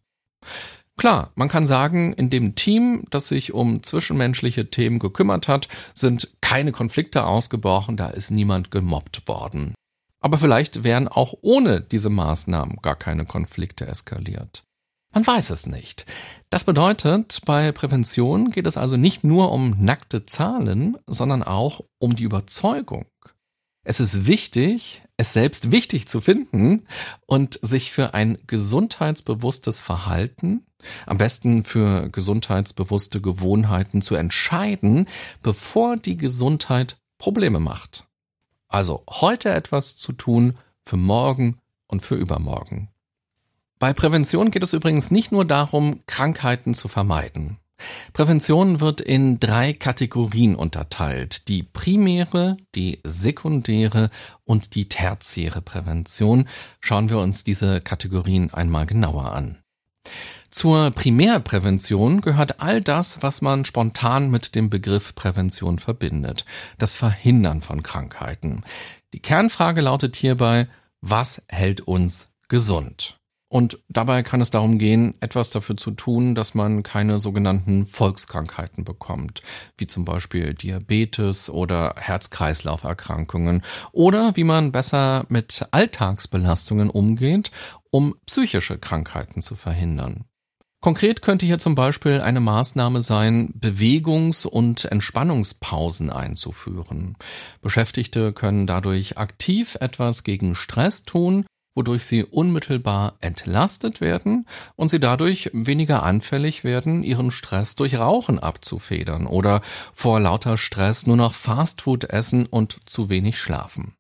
Klar, 0.99 1.33
man 1.35 1.49
kann 1.49 1.67
sagen, 1.67 2.13
in 2.13 2.31
dem 2.31 2.55
Team, 2.55 3.05
das 3.11 3.29
sich 3.29 3.53
um 3.53 3.83
zwischenmenschliche 3.83 4.71
Themen 4.71 4.99
gekümmert 4.99 5.49
hat, 5.49 5.69
sind 5.95 6.29
keine 6.41 6.73
Konflikte 6.73 7.25
ausgebrochen, 7.25 7.97
da 7.97 8.09
ist 8.09 8.31
niemand 8.31 8.71
gemobbt 8.71 9.27
worden. 9.27 9.75
Aber 10.21 10.39
vielleicht 10.39 10.85
wären 10.85 11.09
auch 11.09 11.35
ohne 11.41 11.81
diese 11.81 12.11
Maßnahmen 12.11 12.77
gar 12.83 12.97
keine 12.97 13.25
Konflikte 13.25 13.87
eskaliert. 13.87 14.63
Man 15.13 15.27
weiß 15.27 15.51
es 15.51 15.67
nicht. 15.67 16.07
Das 16.49 16.65
bedeutet, 16.65 17.41
bei 17.45 17.73
Prävention 17.73 18.51
geht 18.51 18.67
es 18.67 18.77
also 18.77 18.97
nicht 18.97 19.25
nur 19.25 19.53
um 19.53 19.77
nackte 19.79 20.25
Zahlen, 20.25 20.97
sondern 21.07 21.43
auch 21.43 21.81
um 21.99 22.17
die 22.17 22.25
Überzeugung. 22.25 23.07
Es 23.85 24.01
ist 24.01 24.27
wichtig, 24.27 25.03
es 25.23 25.33
selbst 25.33 25.71
wichtig 25.71 26.09
zu 26.09 26.21
finden 26.21 26.87
und 27.27 27.59
sich 27.63 27.93
für 27.93 28.13
ein 28.15 28.39
gesundheitsbewusstes 28.47 29.81
Verhalten 29.81 30.67
am 31.07 31.19
besten 31.19 31.65
für 31.65 32.09
gesundheitsbewusste 32.09 33.21
Gewohnheiten 33.21 34.03
zu 34.03 34.17
entscheiden, 34.17 35.07
bevor 35.41 35.97
die 35.97 36.17
Gesundheit 36.17 36.97
Probleme 37.19 37.61
macht. 37.61 38.05
Also 38.69 39.05
heute 39.09 39.51
etwas 39.51 39.97
zu 39.97 40.13
tun 40.13 40.55
für 40.85 40.97
morgen 40.97 41.59
und 41.87 42.03
für 42.03 42.17
übermorgen. 42.17 42.89
Bei 43.79 43.93
Prävention 43.93 44.51
geht 44.51 44.63
es 44.63 44.73
übrigens 44.73 45.11
nicht 45.11 45.31
nur 45.31 45.45
darum, 45.45 46.01
Krankheiten 46.07 46.75
zu 46.75 46.89
vermeiden. 46.89 47.59
Prävention 48.13 48.81
wird 48.81 49.01
in 49.01 49.41
drei 49.41 49.73
Kategorien 49.73 50.55
unterteilt. 50.55 51.49
Die 51.49 51.63
primäre, 51.63 52.57
die 52.75 53.01
sekundäre 53.05 54.11
und 54.45 54.75
die 54.75 54.89
tertiäre 54.89 55.63
Prävention. 55.63 56.49
Schauen 56.81 57.09
wir 57.11 57.19
uns 57.19 57.45
diese 57.45 57.81
Kategorien 57.81 58.53
einmal 58.53 58.87
genauer 58.87 59.33
an. 59.33 59.59
Zur 60.51 60.91
Primärprävention 60.91 62.21
gehört 62.21 62.61
all 62.61 62.83
das, 62.83 63.23
was 63.23 63.41
man 63.41 63.65
spontan 63.65 64.31
mit 64.31 64.55
dem 64.55 64.69
Begriff 64.69 65.15
Prävention 65.15 65.79
verbindet. 65.79 66.45
Das 66.77 66.93
Verhindern 66.93 67.63
von 67.63 67.83
Krankheiten. 67.83 68.63
Die 69.15 69.21
Kernfrage 69.21 69.81
lautet 69.81 70.15
hierbei, 70.15 70.69
was 71.01 71.43
hält 71.49 71.81
uns 71.81 72.35
gesund? 72.49 73.19
Und 73.53 73.81
dabei 73.91 74.23
kann 74.23 74.41
es 74.41 74.49
darum 74.49 74.79
gehen, 74.79 75.13
etwas 75.21 75.51
dafür 75.51 75.77
zu 75.77 75.91
tun, 75.91 76.35
dass 76.35 76.55
man 76.55 76.83
keine 76.83 77.19
sogenannten 77.19 77.85
Volkskrankheiten 77.85 78.83
bekommt, 78.83 79.43
wie 79.77 79.87
zum 79.87 80.07
Beispiel 80.07 80.55
Diabetes 80.55 81.51
oder 81.51 81.95
Herz-Kreislauf-Erkrankungen, 81.99 83.61
oder 83.93 84.37
wie 84.37 84.45
man 84.45 84.73
besser 84.73 85.27
mit 85.29 85.67
Alltagsbelastungen 85.71 86.89
umgeht, 86.89 87.51
um 87.91 88.15
psychische 88.25 88.79
Krankheiten 88.79 89.43
zu 89.43 89.55
verhindern. 89.55 90.25
Konkret 90.81 91.21
könnte 91.21 91.45
hier 91.45 91.59
zum 91.59 91.75
Beispiel 91.75 92.23
eine 92.23 92.41
Maßnahme 92.41 93.03
sein, 93.03 93.53
Bewegungs- 93.53 94.47
und 94.47 94.87
Entspannungspausen 94.87 96.09
einzuführen. 96.09 97.17
Beschäftigte 97.61 98.33
können 98.33 98.67
dadurch 98.67 99.19
aktiv 99.19 99.77
etwas 99.79 100.25
gegen 100.25 100.55
Stress 100.55 101.05
tun, 101.05 101.45
wodurch 101.75 102.05
sie 102.05 102.25
unmittelbar 102.25 103.17
entlastet 103.21 104.01
werden 104.01 104.47
und 104.77 104.89
sie 104.89 105.01
dadurch 105.01 105.51
weniger 105.53 106.03
anfällig 106.03 106.65
werden, 106.65 107.03
ihren 107.03 107.31
Stress 107.31 107.77
durch 107.77 107.99
Rauchen 107.99 108.39
abzufedern 108.39 109.27
oder 109.27 109.63
vor 109.93 110.21
lauter 110.21 110.57
Stress 110.57 111.07
nur 111.07 111.17
noch 111.17 111.35
Fastfood 111.35 112.05
essen 112.05 112.47
und 112.47 112.89
zu 112.89 113.09
wenig 113.09 113.39
schlafen. 113.39 113.95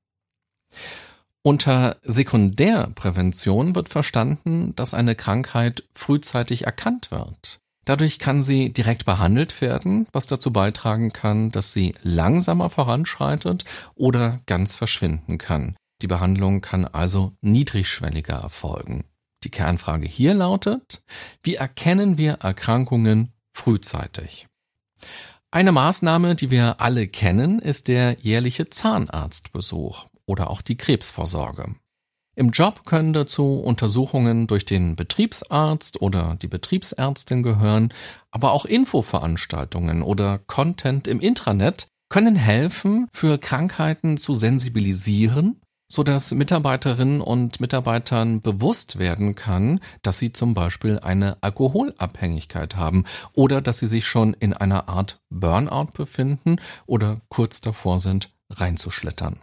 Unter 1.42 1.96
Sekundärprävention 2.04 3.74
wird 3.74 3.88
verstanden, 3.88 4.76
dass 4.76 4.94
eine 4.94 5.16
Krankheit 5.16 5.84
frühzeitig 5.92 6.66
erkannt 6.66 7.10
wird. 7.10 7.58
Dadurch 7.84 8.20
kann 8.20 8.44
sie 8.44 8.72
direkt 8.72 9.04
behandelt 9.06 9.60
werden, 9.60 10.06
was 10.12 10.28
dazu 10.28 10.52
beitragen 10.52 11.12
kann, 11.12 11.50
dass 11.50 11.72
sie 11.72 11.96
langsamer 12.02 12.70
voranschreitet 12.70 13.64
oder 13.96 14.40
ganz 14.46 14.76
verschwinden 14.76 15.38
kann. 15.38 15.74
Die 16.02 16.08
Behandlung 16.08 16.60
kann 16.60 16.84
also 16.84 17.32
niedrigschwelliger 17.40 18.34
erfolgen. 18.34 19.04
Die 19.44 19.50
Kernfrage 19.50 20.06
hier 20.06 20.34
lautet, 20.34 21.04
wie 21.44 21.54
erkennen 21.54 22.18
wir 22.18 22.34
Erkrankungen 22.34 23.32
frühzeitig? 23.52 24.48
Eine 25.52 25.70
Maßnahme, 25.70 26.34
die 26.34 26.50
wir 26.50 26.80
alle 26.80 27.06
kennen, 27.06 27.60
ist 27.60 27.86
der 27.86 28.18
jährliche 28.20 28.68
Zahnarztbesuch 28.68 30.06
oder 30.26 30.50
auch 30.50 30.60
die 30.62 30.76
Krebsvorsorge. 30.76 31.74
Im 32.34 32.50
Job 32.50 32.86
können 32.86 33.12
dazu 33.12 33.60
Untersuchungen 33.60 34.46
durch 34.46 34.64
den 34.64 34.96
Betriebsarzt 34.96 36.00
oder 36.00 36.36
die 36.40 36.48
Betriebsärztin 36.48 37.42
gehören, 37.42 37.92
aber 38.30 38.52
auch 38.52 38.64
Infoveranstaltungen 38.64 40.02
oder 40.02 40.38
Content 40.38 41.06
im 41.06 41.20
Intranet 41.20 41.88
können 42.08 42.36
helfen, 42.36 43.06
für 43.12 43.38
Krankheiten 43.38 44.16
zu 44.16 44.34
sensibilisieren, 44.34 45.60
so 45.92 46.02
dass 46.02 46.32
Mitarbeiterinnen 46.32 47.20
und 47.20 47.60
Mitarbeitern 47.60 48.40
bewusst 48.40 48.98
werden 48.98 49.34
kann, 49.34 49.78
dass 50.00 50.18
sie 50.18 50.32
zum 50.32 50.54
Beispiel 50.54 50.98
eine 50.98 51.36
Alkoholabhängigkeit 51.42 52.76
haben 52.76 53.04
oder 53.34 53.60
dass 53.60 53.76
sie 53.76 53.86
sich 53.86 54.06
schon 54.06 54.32
in 54.32 54.54
einer 54.54 54.88
Art 54.88 55.20
Burnout 55.28 55.90
befinden 55.94 56.56
oder 56.86 57.20
kurz 57.28 57.60
davor 57.60 57.98
sind, 57.98 58.30
reinzuschlittern. 58.48 59.40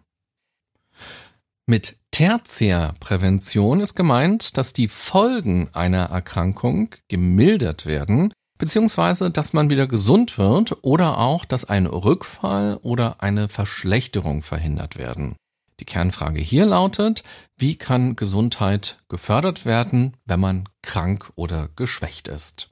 Mit 1.68 1.98
Tertiärprävention 2.10 3.80
ist 3.80 3.94
gemeint, 3.94 4.58
dass 4.58 4.74
die 4.74 4.88
Folgen 4.88 5.70
einer 5.74 6.06
Erkrankung 6.06 6.96
gemildert 7.10 7.86
werden, 7.86 8.34
beziehungsweise 8.58 9.30
dass 9.30 9.54
man 9.54 9.70
wieder 9.70 9.86
gesund 9.86 10.40
wird 10.40 10.78
oder 10.82 11.20
auch, 11.20 11.46
dass 11.46 11.66
ein 11.66 11.86
Rückfall 11.86 12.80
oder 12.82 13.22
eine 13.22 13.50
Verschlechterung 13.50 14.42
verhindert 14.42 14.98
werden. 14.98 15.36
Die 15.80 15.86
Kernfrage 15.86 16.42
hier 16.42 16.66
lautet, 16.66 17.24
wie 17.58 17.76
kann 17.76 18.16
Gesundheit 18.16 18.98
gefördert 19.08 19.66
werden, 19.66 20.18
wenn 20.26 20.40
man 20.40 20.70
krank 20.82 21.32
oder 21.36 21.70
geschwächt 21.76 22.28
ist? 22.28 22.72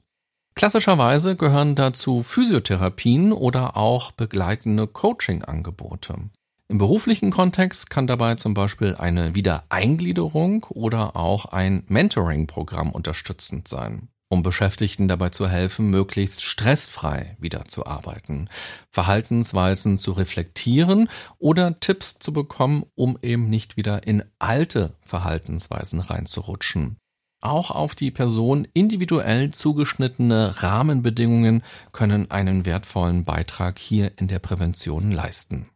Klassischerweise 0.54 1.36
gehören 1.36 1.74
dazu 1.74 2.22
Physiotherapien 2.22 3.32
oder 3.32 3.76
auch 3.76 4.10
begleitende 4.12 4.86
Coaching-Angebote. 4.86 6.30
Im 6.70 6.78
beruflichen 6.78 7.30
Kontext 7.30 7.88
kann 7.88 8.06
dabei 8.06 8.34
zum 8.34 8.52
Beispiel 8.54 8.94
eine 8.96 9.34
Wiedereingliederung 9.34 10.64
oder 10.68 11.16
auch 11.16 11.46
ein 11.46 11.84
Mentoring-Programm 11.86 12.92
unterstützend 12.92 13.68
sein. 13.68 14.08
Um 14.28 14.42
Beschäftigten 14.42 15.08
dabei 15.08 15.30
zu 15.30 15.48
helfen, 15.48 15.88
möglichst 15.90 16.42
stressfrei 16.42 17.36
wieder 17.40 17.64
zu 17.64 17.86
arbeiten, 17.86 18.48
Verhaltensweisen 18.90 19.98
zu 19.98 20.12
reflektieren 20.12 21.08
oder 21.38 21.80
Tipps 21.80 22.18
zu 22.18 22.32
bekommen, 22.32 22.84
um 22.94 23.18
eben 23.22 23.48
nicht 23.48 23.76
wieder 23.76 24.06
in 24.06 24.24
alte 24.38 24.94
Verhaltensweisen 25.06 26.00
reinzurutschen. 26.00 26.98
Auch 27.40 27.70
auf 27.70 27.94
die 27.94 28.10
Person 28.10 28.66
individuell 28.74 29.52
zugeschnittene 29.52 30.60
Rahmenbedingungen 30.62 31.62
können 31.92 32.30
einen 32.30 32.66
wertvollen 32.66 33.24
Beitrag 33.24 33.78
hier 33.78 34.18
in 34.18 34.26
der 34.26 34.40
Prävention 34.40 35.12
leisten. 35.12 35.68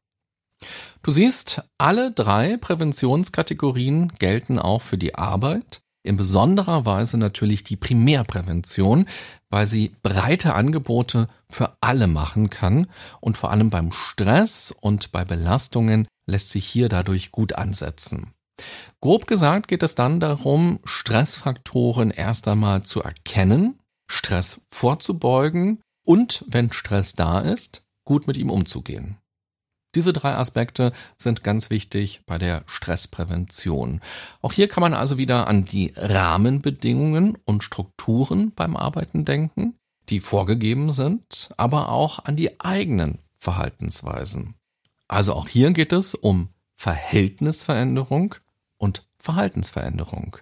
Du 1.03 1.11
siehst, 1.11 1.63
alle 1.79 2.13
drei 2.13 2.57
Präventionskategorien 2.57 4.13
gelten 4.19 4.59
auch 4.59 4.83
für 4.83 4.99
die 4.99 5.15
Arbeit, 5.15 5.82
in 6.03 6.17
besonderer 6.17 6.85
Weise 6.85 7.17
natürlich 7.17 7.65
die 7.65 7.77
Primärprävention, 7.77 9.07
weil 9.51 9.67
sie 9.67 9.95
breite 10.03 10.55
Angebote 10.55 11.29
für 11.49 11.77
alle 11.81 12.07
machen 12.07 12.51
kann 12.51 12.89
und 13.21 13.39
vor 13.39 13.51
allem 13.51 13.71
beim 13.71 13.93
Stress 13.93 14.75
und 14.81 15.13
bei 15.13 15.25
Belastungen 15.25 16.09
lässt 16.27 16.51
sich 16.51 16.67
hier 16.67 16.89
dadurch 16.89 17.31
gut 17.31 17.55
ansetzen. 17.55 18.33
Grob 19.01 19.27
gesagt 19.27 19.69
geht 19.69 19.83
es 19.83 19.95
dann 19.95 20.21
darum, 20.21 20.81
Stressfaktoren 20.85 22.11
erst 22.11 22.47
einmal 22.49 22.83
zu 22.83 23.03
erkennen, 23.03 23.79
Stress 24.09 24.67
vorzubeugen 24.71 25.81
und, 26.05 26.45
wenn 26.49 26.73
Stress 26.73 27.15
da 27.15 27.41
ist, 27.41 27.85
gut 28.05 28.27
mit 28.27 28.37
ihm 28.37 28.51
umzugehen. 28.51 29.19
Diese 29.95 30.13
drei 30.13 30.35
Aspekte 30.35 30.93
sind 31.17 31.45
ganz 31.45 31.69
wichtig 31.69 32.23
bei 32.27 32.39
der 32.39 32.63
Stressprävention. 32.67 34.01
Auch 34.41 34.53
hier 34.53 34.69
kann 34.69 34.81
man 34.81 34.95
also 34.95 35.19
wieder 35.19 35.47
an 35.47 35.65
die 35.65 35.93
Rahmenbedingungen 35.97 37.37
und 37.45 37.63
Strukturen 37.63 38.53
beim 38.55 38.77
Arbeiten 38.77 39.25
denken, 39.25 39.75
die 40.09 40.21
vorgegeben 40.21 40.93
sind, 40.93 41.51
aber 41.57 41.91
auch 41.91 42.25
an 42.25 42.37
die 42.37 42.59
eigenen 42.61 43.19
Verhaltensweisen. 43.39 44.55
Also 45.09 45.35
auch 45.35 45.49
hier 45.49 45.73
geht 45.73 45.93
es 45.93 46.15
um 46.15 46.49
Verhältnisveränderung 46.77 48.35
und 48.79 49.07
Verhaltensveränderung. 49.19 50.39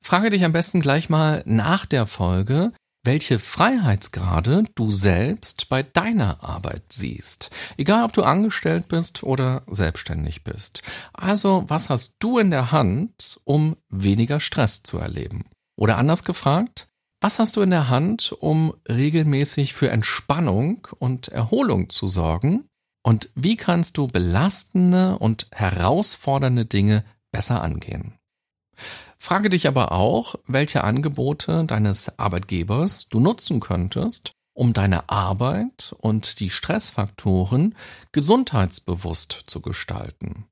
Frage 0.00 0.30
dich 0.30 0.44
am 0.44 0.52
besten 0.52 0.80
gleich 0.80 1.10
mal 1.10 1.42
nach 1.44 1.84
der 1.84 2.06
Folge, 2.06 2.72
welche 3.04 3.38
Freiheitsgrade 3.38 4.64
du 4.74 4.90
selbst 4.90 5.68
bei 5.68 5.82
deiner 5.82 6.42
Arbeit 6.42 6.84
siehst. 6.92 7.50
Egal, 7.76 8.04
ob 8.04 8.12
du 8.12 8.22
angestellt 8.22 8.88
bist 8.88 9.22
oder 9.22 9.62
selbstständig 9.66 10.44
bist. 10.44 10.82
Also, 11.12 11.64
was 11.68 11.90
hast 11.90 12.16
du 12.18 12.38
in 12.38 12.50
der 12.50 12.72
Hand, 12.72 13.40
um 13.44 13.76
weniger 13.88 14.40
Stress 14.40 14.82
zu 14.82 14.98
erleben? 14.98 15.46
Oder 15.76 15.96
anders 15.96 16.24
gefragt, 16.24 16.88
was 17.20 17.38
hast 17.38 17.56
du 17.56 17.62
in 17.62 17.70
der 17.70 17.88
Hand, 17.88 18.32
um 18.38 18.74
regelmäßig 18.88 19.74
für 19.74 19.90
Entspannung 19.90 20.86
und 20.98 21.28
Erholung 21.28 21.88
zu 21.90 22.06
sorgen? 22.06 22.68
Und 23.02 23.30
wie 23.34 23.56
kannst 23.56 23.96
du 23.96 24.06
belastende 24.06 25.18
und 25.18 25.48
herausfordernde 25.50 26.66
Dinge 26.66 27.04
besser 27.32 27.62
angehen? 27.62 28.18
Frage 29.20 29.50
dich 29.50 29.66
aber 29.66 29.92
auch, 29.92 30.36
welche 30.46 30.84
Angebote 30.84 31.64
deines 31.64 32.18
Arbeitgebers 32.18 33.08
du 33.08 33.18
nutzen 33.18 33.60
könntest, 33.60 34.32
um 34.54 34.72
deine 34.72 35.08
Arbeit 35.08 35.94
und 35.98 36.40
die 36.40 36.50
Stressfaktoren 36.50 37.74
gesundheitsbewusst 38.12 39.44
zu 39.46 39.60
gestalten. 39.60 40.46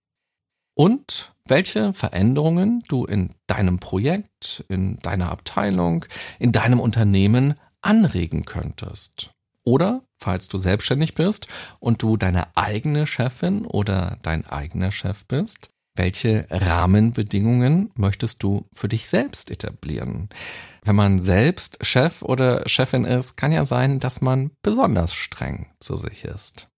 Und 0.74 1.32
welche 1.46 1.92
Veränderungen 1.92 2.82
du 2.88 3.04
in 3.04 3.34
deinem 3.46 3.78
Projekt, 3.78 4.64
in 4.68 4.98
deiner 4.98 5.30
Abteilung, 5.30 6.04
in 6.38 6.52
deinem 6.52 6.80
Unternehmen 6.80 7.54
anregen 7.80 8.44
könntest. 8.44 9.30
Oder, 9.64 10.02
falls 10.18 10.48
du 10.48 10.58
selbstständig 10.58 11.14
bist 11.14 11.48
und 11.80 12.02
du 12.02 12.16
deine 12.16 12.56
eigene 12.56 13.06
Chefin 13.06 13.64
oder 13.64 14.18
dein 14.22 14.44
eigener 14.46 14.92
Chef 14.92 15.24
bist, 15.26 15.70
welche 15.96 16.46
Rahmenbedingungen 16.50 17.90
möchtest 17.94 18.42
du 18.42 18.66
für 18.72 18.88
dich 18.88 19.08
selbst 19.08 19.50
etablieren? 19.50 20.28
Wenn 20.84 20.96
man 20.96 21.20
selbst 21.20 21.84
Chef 21.84 22.22
oder 22.22 22.68
Chefin 22.68 23.04
ist, 23.04 23.36
kann 23.36 23.52
ja 23.52 23.64
sein, 23.64 23.98
dass 23.98 24.20
man 24.20 24.50
besonders 24.62 25.14
streng 25.14 25.66
zu 25.80 25.96
sich 25.96 26.24
ist. 26.24 26.68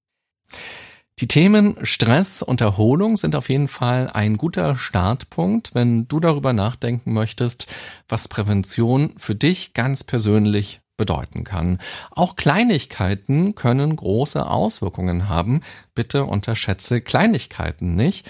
Die 1.20 1.26
Themen 1.26 1.76
Stress 1.82 2.42
und 2.42 2.60
Erholung 2.60 3.16
sind 3.16 3.34
auf 3.34 3.48
jeden 3.48 3.66
Fall 3.66 4.08
ein 4.08 4.36
guter 4.36 4.76
Startpunkt, 4.76 5.74
wenn 5.74 6.06
du 6.06 6.20
darüber 6.20 6.52
nachdenken 6.52 7.12
möchtest, 7.12 7.66
was 8.08 8.28
Prävention 8.28 9.14
für 9.16 9.34
dich 9.34 9.74
ganz 9.74 10.04
persönlich 10.04 10.80
bedeuten 10.96 11.44
kann. 11.44 11.78
Auch 12.10 12.36
Kleinigkeiten 12.36 13.54
können 13.54 13.96
große 13.96 14.46
Auswirkungen 14.46 15.28
haben. 15.28 15.62
Bitte 15.94 16.24
unterschätze 16.24 17.00
Kleinigkeiten 17.00 17.94
nicht. 17.94 18.28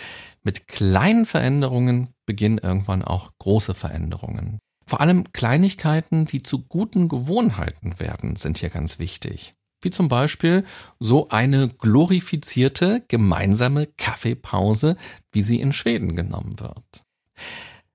Mit 0.49 0.67
kleinen 0.67 1.27
Veränderungen 1.27 2.15
beginnen 2.25 2.57
irgendwann 2.57 3.05
auch 3.05 3.33
große 3.39 3.75
Veränderungen. 3.75 4.61
Vor 4.87 5.03
allem 5.03 5.31
Kleinigkeiten, 5.35 6.25
die 6.25 6.43
zu 6.43 6.65
guten 6.65 7.11
Gewohnheiten 7.11 8.01
werden, 8.01 8.35
sind 8.37 8.57
hier 8.57 8.71
ganz 8.71 8.99
wichtig. 8.99 9.53
Wie 9.83 9.91
zum 9.91 10.09
Beispiel 10.09 10.65
so 10.99 11.29
eine 11.29 11.69
glorifizierte 11.69 13.05
gemeinsame 13.09 13.89
Kaffeepause, 13.99 14.97
wie 15.33 15.43
sie 15.43 15.61
in 15.61 15.75
Schweden 15.75 16.17
genommen 16.17 16.59
wird. 16.59 17.05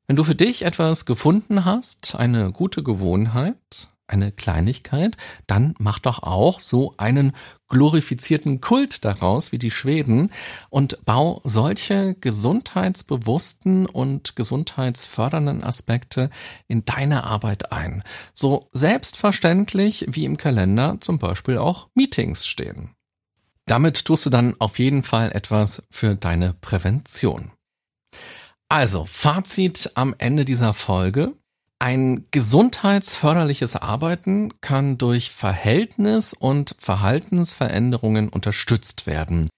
Wenn 0.06 0.16
du 0.16 0.24
für 0.24 0.36
dich 0.36 0.62
etwas 0.63 1.08
gefunden 1.08 1.66
hast, 1.66 2.13
eine 2.13 2.52
gute 2.52 2.84
Gewohnheit, 2.84 3.89
eine 4.08 4.32
Kleinigkeit, 4.32 5.18
dann 5.48 5.76
mach 5.80 6.00
doch 6.00 6.24
auch 6.24 6.60
so 6.60 6.92
einen 6.98 7.34
glorifizierten 7.70 8.62
Kult 8.62 9.04
daraus 9.04 9.52
wie 9.52 9.58
die 9.58 9.72
Schweden 9.72 10.32
und 10.70 11.04
bau 11.06 11.42
solche 11.44 12.16
gesundheitsbewussten 12.16 13.86
und 13.86 14.36
gesundheitsfördernden 14.36 15.63
Aspekte 15.63 16.30
in 16.68 16.86
deine 16.86 17.24
Arbeit 17.24 17.72
ein. 17.72 18.04
So 18.34 18.70
selbstverständlich 18.74 20.06
wie 20.08 20.26
im 20.26 20.38
Kalender 20.38 20.98
zum 21.00 21.18
Beispiel 21.18 21.58
auch 21.58 21.88
Meetings 21.96 22.46
stehen. 22.46 22.92
Damit 23.66 24.06
tust 24.06 24.26
du 24.26 24.30
dann 24.30 24.56
auf 24.60 24.78
jeden 24.78 25.04
Fall 25.04 25.32
etwas 25.32 25.84
für 25.89 26.16
deine 26.16 26.54
Prävention. 26.54 27.52
Also, 28.70 29.06
Fazit 29.06 29.92
am 29.96 30.16
Ende 30.18 30.46
dieser 30.46 30.74
Folge. 30.74 31.34
Ein 31.84 32.24
gesundheitsförderliches 32.32 33.76
Arbeiten 33.76 34.62
kann 34.62 34.98
durch 34.98 35.32
Verhältnis- 35.32 36.34
und 36.34 36.78
Verhaltensveränderungen 36.80 38.30
unterstützt 38.30 39.06
werden. 39.06 39.50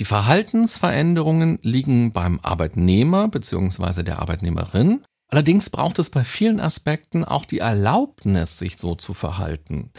Die 0.00 0.04
Verhaltensveränderungen 0.04 1.60
liegen 1.62 2.10
beim 2.10 2.40
Arbeitnehmer 2.42 3.28
bzw. 3.28 4.02
der 4.02 4.18
Arbeitnehmerin. 4.18 5.04
Allerdings 5.30 5.70
braucht 5.70 6.00
es 6.00 6.10
bei 6.10 6.24
vielen 6.24 6.58
Aspekten 6.58 7.24
auch 7.24 7.44
die 7.44 7.60
Erlaubnis, 7.60 8.58
sich 8.58 8.76
so 8.76 8.96
zu 8.96 9.14
verhalten. 9.14 9.92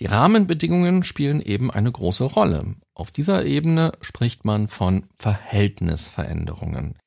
Die 0.00 0.06
Rahmenbedingungen 0.06 1.04
spielen 1.04 1.40
eben 1.40 1.70
eine 1.70 1.90
große 1.90 2.24
Rolle. 2.24 2.74
Auf 2.94 3.10
dieser 3.10 3.46
Ebene 3.46 3.92
spricht 4.02 4.44
man 4.44 4.68
von 4.68 5.06
Verhältnisveränderungen. 5.18 6.98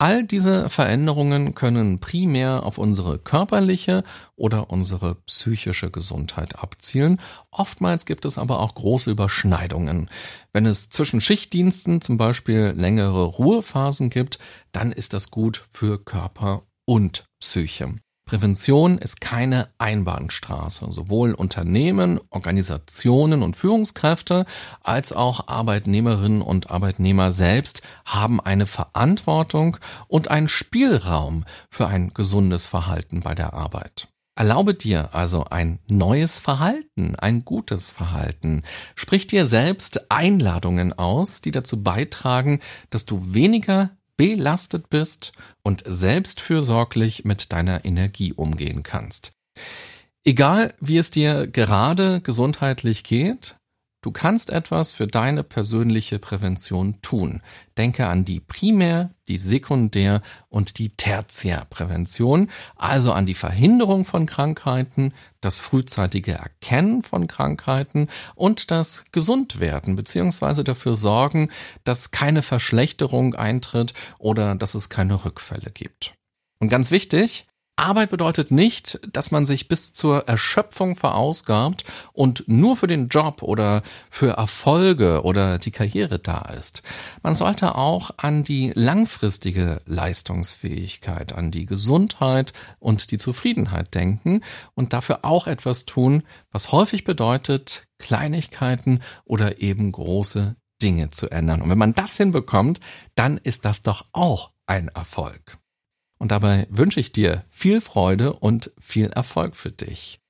All 0.00 0.22
diese 0.22 0.68
Veränderungen 0.68 1.56
können 1.56 1.98
primär 1.98 2.62
auf 2.62 2.78
unsere 2.78 3.18
körperliche 3.18 4.04
oder 4.36 4.70
unsere 4.70 5.16
psychische 5.26 5.90
Gesundheit 5.90 6.56
abzielen. 6.56 7.20
Oftmals 7.50 8.06
gibt 8.06 8.24
es 8.24 8.38
aber 8.38 8.60
auch 8.60 8.76
große 8.76 9.10
Überschneidungen. 9.10 10.08
Wenn 10.52 10.66
es 10.66 10.88
zwischen 10.90 11.20
Schichtdiensten 11.20 12.00
zum 12.00 12.16
Beispiel 12.16 12.74
längere 12.76 13.24
Ruhephasen 13.24 14.08
gibt, 14.08 14.38
dann 14.70 14.92
ist 14.92 15.14
das 15.14 15.32
gut 15.32 15.64
für 15.68 15.98
Körper 15.98 16.62
und 16.84 17.24
Psyche. 17.40 17.96
Prävention 18.28 18.98
ist 18.98 19.22
keine 19.22 19.70
Einbahnstraße. 19.78 20.86
Sowohl 20.90 21.32
Unternehmen, 21.32 22.20
Organisationen 22.28 23.42
und 23.42 23.56
Führungskräfte 23.56 24.44
als 24.82 25.12
auch 25.14 25.48
Arbeitnehmerinnen 25.48 26.42
und 26.42 26.70
Arbeitnehmer 26.70 27.32
selbst 27.32 27.80
haben 28.04 28.38
eine 28.40 28.66
Verantwortung 28.66 29.78
und 30.08 30.30
einen 30.30 30.48
Spielraum 30.48 31.44
für 31.70 31.86
ein 31.86 32.12
gesundes 32.12 32.66
Verhalten 32.66 33.20
bei 33.20 33.34
der 33.34 33.54
Arbeit. 33.54 34.08
Erlaube 34.38 34.74
dir 34.74 35.14
also 35.14 35.46
ein 35.46 35.80
neues 35.88 36.38
Verhalten, 36.38 37.16
ein 37.16 37.44
gutes 37.44 37.90
Verhalten. 37.90 38.62
Sprich 38.94 39.26
dir 39.26 39.46
selbst 39.46 40.12
Einladungen 40.12 40.92
aus, 40.92 41.40
die 41.40 41.50
dazu 41.50 41.82
beitragen, 41.82 42.60
dass 42.90 43.04
du 43.04 43.34
weniger 43.34 43.97
belastet 44.18 44.90
bist 44.90 45.32
und 45.62 45.82
selbstfürsorglich 45.86 47.24
mit 47.24 47.52
deiner 47.54 47.86
Energie 47.86 48.34
umgehen 48.34 48.82
kannst. 48.82 49.32
Egal, 50.24 50.74
wie 50.80 50.98
es 50.98 51.10
dir 51.10 51.46
gerade 51.46 52.20
gesundheitlich 52.20 53.04
geht, 53.04 53.56
Du 54.00 54.12
kannst 54.12 54.50
etwas 54.50 54.92
für 54.92 55.08
deine 55.08 55.42
persönliche 55.42 56.20
Prävention 56.20 57.02
tun. 57.02 57.42
Denke 57.76 58.06
an 58.06 58.24
die 58.24 58.38
Primär-, 58.38 59.10
die 59.26 59.38
Sekundär- 59.38 60.22
und 60.48 60.78
die 60.78 60.90
Tertiärprävention, 60.90 62.48
also 62.76 63.12
an 63.12 63.26
die 63.26 63.34
Verhinderung 63.34 64.04
von 64.04 64.26
Krankheiten, 64.26 65.14
das 65.40 65.58
frühzeitige 65.58 66.32
Erkennen 66.32 67.02
von 67.02 67.26
Krankheiten 67.26 68.08
und 68.36 68.70
das 68.70 69.04
Gesundwerden 69.10 69.96
bzw. 69.96 70.62
dafür 70.62 70.94
sorgen, 70.94 71.50
dass 71.82 72.12
keine 72.12 72.42
Verschlechterung 72.42 73.34
eintritt 73.34 73.94
oder 74.18 74.54
dass 74.54 74.76
es 74.76 74.88
keine 74.88 75.24
Rückfälle 75.24 75.72
gibt. 75.72 76.14
Und 76.60 76.68
ganz 76.68 76.92
wichtig, 76.92 77.48
Arbeit 77.78 78.10
bedeutet 78.10 78.50
nicht, 78.50 78.98
dass 79.12 79.30
man 79.30 79.46
sich 79.46 79.68
bis 79.68 79.92
zur 79.92 80.26
Erschöpfung 80.28 80.96
verausgabt 80.96 81.84
und 82.12 82.44
nur 82.48 82.76
für 82.76 82.86
den 82.86 83.08
Job 83.08 83.42
oder 83.42 83.82
für 84.10 84.32
Erfolge 84.32 85.22
oder 85.22 85.58
die 85.58 85.70
Karriere 85.70 86.18
da 86.18 86.42
ist. 86.58 86.82
Man 87.22 87.34
sollte 87.34 87.76
auch 87.76 88.10
an 88.16 88.42
die 88.44 88.72
langfristige 88.74 89.80
Leistungsfähigkeit, 89.86 91.32
an 91.32 91.50
die 91.50 91.66
Gesundheit 91.66 92.52
und 92.78 93.10
die 93.10 93.18
Zufriedenheit 93.18 93.94
denken 93.94 94.42
und 94.74 94.92
dafür 94.92 95.20
auch 95.24 95.46
etwas 95.46 95.86
tun, 95.86 96.24
was 96.50 96.72
häufig 96.72 97.04
bedeutet, 97.04 97.84
Kleinigkeiten 97.98 99.00
oder 99.24 99.60
eben 99.60 99.92
große 99.92 100.56
Dinge 100.82 101.10
zu 101.10 101.30
ändern. 101.30 101.62
Und 101.62 101.70
wenn 101.70 101.78
man 101.78 101.94
das 101.94 102.16
hinbekommt, 102.16 102.80
dann 103.14 103.38
ist 103.38 103.64
das 103.64 103.82
doch 103.82 104.06
auch 104.12 104.50
ein 104.66 104.88
Erfolg. 104.88 105.58
Und 106.18 106.32
dabei 106.32 106.66
wünsche 106.70 107.00
ich 107.00 107.12
dir 107.12 107.44
viel 107.48 107.80
Freude 107.80 108.32
und 108.32 108.72
viel 108.78 109.06
Erfolg 109.06 109.56
für 109.56 109.70
dich. 109.70 110.20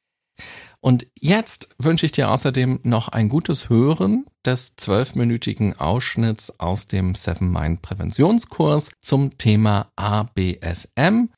Und 0.80 1.06
jetzt 1.18 1.70
wünsche 1.78 2.06
ich 2.06 2.12
dir 2.12 2.30
außerdem 2.30 2.80
noch 2.84 3.08
ein 3.08 3.28
gutes 3.28 3.68
Hören 3.68 4.26
des 4.44 4.76
zwölfminütigen 4.76 5.78
Ausschnitts 5.78 6.60
aus 6.60 6.86
dem 6.86 7.14
Seven 7.14 7.50
Mind 7.50 7.82
Präventionskurs 7.82 8.92
zum 9.00 9.36
Thema 9.38 9.90
ABSM. 9.96 11.30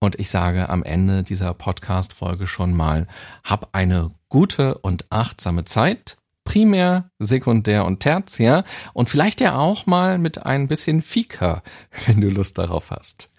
Und 0.00 0.18
ich 0.18 0.30
sage 0.30 0.68
am 0.68 0.82
Ende 0.82 1.22
dieser 1.22 1.54
Podcast-Folge 1.54 2.48
schon 2.48 2.74
mal, 2.74 3.06
hab 3.44 3.68
eine 3.72 4.10
gute 4.28 4.78
und 4.78 5.06
achtsame 5.10 5.64
Zeit. 5.64 6.16
Primär, 6.44 7.08
Sekundär 7.20 7.84
und 7.84 8.00
Tertiär 8.00 8.64
und 8.94 9.08
vielleicht 9.08 9.40
ja 9.40 9.56
auch 9.56 9.86
mal 9.86 10.18
mit 10.18 10.44
ein 10.44 10.66
bisschen 10.66 11.00
Fika, 11.02 11.62
wenn 12.06 12.20
du 12.20 12.30
Lust 12.30 12.58
darauf 12.58 12.90
hast. 12.90 13.30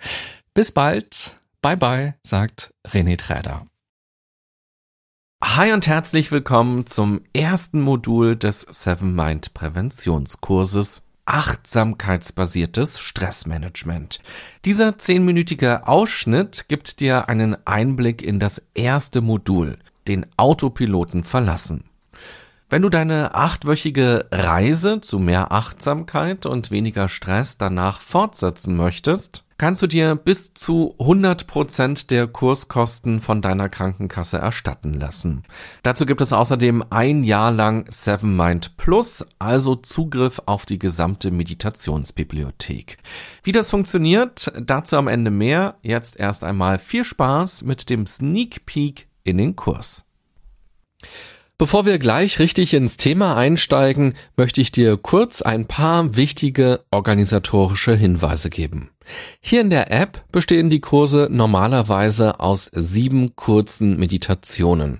Bis 0.55 0.71
bald. 0.71 1.35
Bye 1.63 1.77
bye, 1.77 2.13
sagt 2.21 2.75
René 2.87 3.17
Träder. 3.17 3.65
Hi 5.43 5.73
und 5.73 5.87
herzlich 5.87 6.31
willkommen 6.31 6.85
zum 6.85 7.21
ersten 7.33 7.81
Modul 7.81 8.35
des 8.35 8.61
Seven 8.61 9.15
Mind 9.15 9.55
Präventionskurses 9.55 11.07
Achtsamkeitsbasiertes 11.25 12.99
Stressmanagement. 12.99 14.19
Dieser 14.63 14.99
zehnminütige 14.99 15.87
Ausschnitt 15.87 16.65
gibt 16.67 16.99
dir 16.99 17.29
einen 17.29 17.57
Einblick 17.65 18.21
in 18.21 18.39
das 18.39 18.61
erste 18.75 19.21
Modul, 19.21 19.79
den 20.07 20.27
Autopiloten 20.37 21.23
verlassen. 21.23 21.85
Wenn 22.69 22.83
du 22.83 22.89
deine 22.89 23.33
achtwöchige 23.33 24.27
Reise 24.31 25.01
zu 25.01 25.17
mehr 25.17 25.51
Achtsamkeit 25.51 26.45
und 26.45 26.69
weniger 26.69 27.07
Stress 27.07 27.57
danach 27.57 28.01
fortsetzen 28.01 28.75
möchtest, 28.75 29.42
kannst 29.57 29.81
du 29.81 29.87
dir 29.87 30.15
bis 30.15 30.53
zu 30.53 30.95
100 30.99 31.47
Prozent 31.47 32.11
der 32.11 32.27
Kurskosten 32.27 33.21
von 33.21 33.41
deiner 33.41 33.69
Krankenkasse 33.69 34.37
erstatten 34.37 34.93
lassen. 34.93 35.43
Dazu 35.83 36.05
gibt 36.05 36.21
es 36.21 36.33
außerdem 36.33 36.83
ein 36.89 37.23
Jahr 37.23 37.51
lang 37.51 37.85
Seven 37.89 38.35
Mind 38.35 38.77
Plus, 38.77 39.25
also 39.39 39.75
Zugriff 39.75 40.41
auf 40.45 40.65
die 40.65 40.79
gesamte 40.79 41.31
Meditationsbibliothek. 41.31 42.97
Wie 43.43 43.51
das 43.51 43.69
funktioniert, 43.69 44.51
dazu 44.59 44.97
am 44.97 45.07
Ende 45.07 45.31
mehr. 45.31 45.75
Jetzt 45.81 46.17
erst 46.17 46.43
einmal 46.43 46.79
viel 46.79 47.03
Spaß 47.03 47.63
mit 47.63 47.89
dem 47.89 48.05
Sneak 48.07 48.65
Peek 48.65 49.07
in 49.23 49.37
den 49.37 49.55
Kurs. 49.55 50.05
Bevor 51.63 51.85
wir 51.85 51.97
gleich 51.97 52.39
richtig 52.39 52.73
ins 52.73 52.97
Thema 52.97 53.37
einsteigen, 53.37 54.15
möchte 54.35 54.59
ich 54.59 54.73
dir 54.73 54.97
kurz 54.97 55.41
ein 55.41 55.65
paar 55.65 56.17
wichtige 56.17 56.81
organisatorische 56.91 57.95
Hinweise 57.95 58.49
geben. 58.49 58.89
Hier 59.39 59.61
in 59.61 59.69
der 59.69 59.89
App 59.89 60.25
bestehen 60.33 60.69
die 60.69 60.81
Kurse 60.81 61.29
normalerweise 61.31 62.41
aus 62.41 62.69
sieben 62.73 63.37
kurzen 63.37 63.95
Meditationen. 63.97 64.99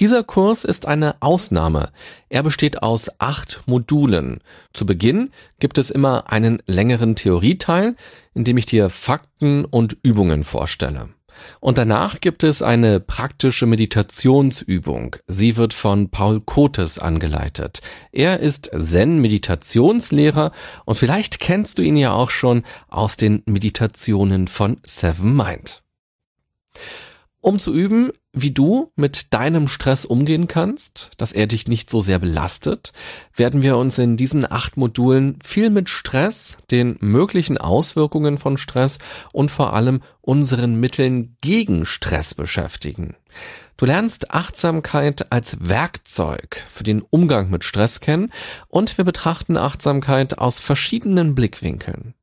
Dieser 0.00 0.24
Kurs 0.24 0.64
ist 0.64 0.86
eine 0.86 1.22
Ausnahme. 1.22 1.92
Er 2.28 2.42
besteht 2.42 2.82
aus 2.82 3.08
acht 3.20 3.62
Modulen. 3.66 4.40
Zu 4.72 4.86
Beginn 4.86 5.30
gibt 5.60 5.78
es 5.78 5.88
immer 5.88 6.32
einen 6.32 6.60
längeren 6.66 7.14
Theorieteil, 7.14 7.94
in 8.34 8.42
dem 8.42 8.56
ich 8.56 8.66
dir 8.66 8.90
Fakten 8.90 9.64
und 9.64 9.96
Übungen 10.02 10.42
vorstelle. 10.42 11.10
Und 11.60 11.78
danach 11.78 12.20
gibt 12.20 12.42
es 12.42 12.62
eine 12.62 13.00
praktische 13.00 13.66
Meditationsübung. 13.66 15.16
Sie 15.26 15.56
wird 15.56 15.74
von 15.74 16.10
Paul 16.10 16.40
Kotes 16.40 16.98
angeleitet. 16.98 17.80
Er 18.12 18.40
ist 18.40 18.70
Zen-Meditationslehrer 18.76 20.52
und 20.84 20.94
vielleicht 20.96 21.40
kennst 21.40 21.78
du 21.78 21.82
ihn 21.82 21.96
ja 21.96 22.12
auch 22.12 22.30
schon 22.30 22.62
aus 22.88 23.16
den 23.16 23.42
Meditationen 23.46 24.48
von 24.48 24.80
Seven 24.84 25.36
Mind. 25.36 25.82
Um 27.40 27.58
zu 27.58 27.74
üben, 27.74 28.12
wie 28.32 28.50
du 28.50 28.90
mit 28.96 29.34
deinem 29.34 29.68
Stress 29.68 30.04
umgehen 30.04 30.48
kannst, 30.48 31.10
dass 31.18 31.32
er 31.32 31.46
dich 31.46 31.68
nicht 31.68 31.90
so 31.90 32.00
sehr 32.00 32.18
belastet, 32.18 32.92
werden 33.34 33.60
wir 33.62 33.76
uns 33.76 33.98
in 33.98 34.16
diesen 34.16 34.50
acht 34.50 34.76
Modulen 34.76 35.38
viel 35.44 35.68
mit 35.68 35.90
Stress, 35.90 36.56
den 36.70 36.96
möglichen 37.00 37.58
Auswirkungen 37.58 38.38
von 38.38 38.56
Stress 38.56 38.98
und 39.32 39.50
vor 39.50 39.74
allem 39.74 40.00
unseren 40.22 40.80
Mitteln 40.80 41.36
gegen 41.42 41.84
Stress 41.84 42.34
beschäftigen. 42.34 43.16
Du 43.76 43.86
lernst 43.86 44.30
Achtsamkeit 44.30 45.30
als 45.32 45.56
Werkzeug 45.60 46.62
für 46.72 46.84
den 46.84 47.02
Umgang 47.02 47.50
mit 47.50 47.64
Stress 47.64 48.00
kennen 48.00 48.32
und 48.68 48.96
wir 48.96 49.04
betrachten 49.04 49.56
Achtsamkeit 49.56 50.38
aus 50.38 50.58
verschiedenen 50.60 51.34
Blickwinkeln. 51.34 52.14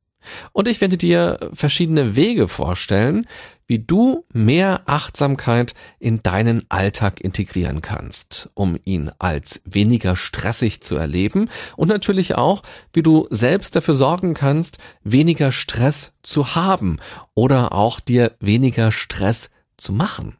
Und 0.52 0.68
ich 0.68 0.80
werde 0.80 0.96
dir 0.96 1.50
verschiedene 1.52 2.16
Wege 2.16 2.48
vorstellen, 2.48 3.26
wie 3.70 3.78
du 3.78 4.26
mehr 4.32 4.82
Achtsamkeit 4.86 5.74
in 6.00 6.24
deinen 6.24 6.68
Alltag 6.70 7.20
integrieren 7.20 7.82
kannst, 7.82 8.50
um 8.54 8.76
ihn 8.82 9.12
als 9.20 9.62
weniger 9.64 10.16
stressig 10.16 10.82
zu 10.82 10.96
erleben 10.96 11.48
und 11.76 11.86
natürlich 11.86 12.34
auch, 12.34 12.64
wie 12.92 13.04
du 13.04 13.28
selbst 13.30 13.76
dafür 13.76 13.94
sorgen 13.94 14.34
kannst, 14.34 14.78
weniger 15.04 15.52
Stress 15.52 16.12
zu 16.24 16.56
haben 16.56 16.98
oder 17.34 17.70
auch 17.70 18.00
dir 18.00 18.32
weniger 18.40 18.90
Stress 18.90 19.50
zu 19.76 19.92
machen. 19.92 20.36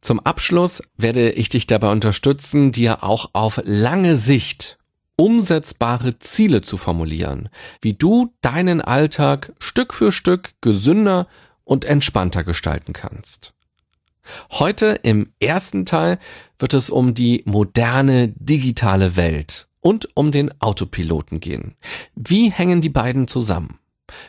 Zum 0.00 0.18
Abschluss 0.18 0.82
werde 0.96 1.32
ich 1.32 1.50
dich 1.50 1.66
dabei 1.66 1.92
unterstützen, 1.92 2.72
dir 2.72 3.04
auch 3.04 3.28
auf 3.34 3.60
lange 3.62 4.16
Sicht 4.16 4.78
umsetzbare 5.16 6.18
Ziele 6.20 6.62
zu 6.62 6.78
formulieren, 6.78 7.50
wie 7.82 7.92
du 7.92 8.32
deinen 8.40 8.80
Alltag 8.80 9.52
Stück 9.58 9.92
für 9.92 10.12
Stück 10.12 10.52
gesünder 10.62 11.26
und 11.68 11.84
entspannter 11.84 12.44
gestalten 12.44 12.94
kannst. 12.94 13.52
Heute 14.50 14.98
im 15.02 15.32
ersten 15.38 15.84
Teil 15.84 16.18
wird 16.58 16.72
es 16.74 16.88
um 16.88 17.14
die 17.14 17.42
moderne 17.44 18.28
digitale 18.28 19.16
Welt 19.16 19.68
und 19.80 20.08
um 20.14 20.32
den 20.32 20.60
Autopiloten 20.60 21.40
gehen. 21.40 21.76
Wie 22.14 22.50
hängen 22.50 22.80
die 22.80 22.88
beiden 22.88 23.28
zusammen? 23.28 23.78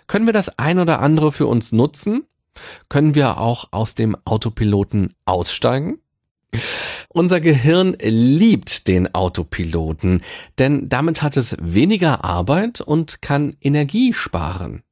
Können 0.07 0.25
wir 0.25 0.33
das 0.33 0.59
ein 0.59 0.79
oder 0.79 0.99
andere 0.99 1.31
für 1.31 1.47
uns 1.47 1.71
nutzen? 1.71 2.25
Können 2.89 3.15
wir 3.15 3.37
auch 3.37 3.69
aus 3.71 3.95
dem 3.95 4.17
Autopiloten 4.25 5.15
aussteigen? 5.23 5.99
Unser 7.09 7.41
Gehirn 7.41 7.95
liebt 7.99 8.87
den 8.87 9.13
Autopiloten, 9.13 10.21
denn 10.57 10.89
damit 10.89 11.21
hat 11.21 11.37
es 11.37 11.55
weniger 11.59 12.23
Arbeit 12.23 12.81
und 12.81 13.21
kann 13.21 13.55
Energie 13.61 14.13
sparen. 14.13 14.83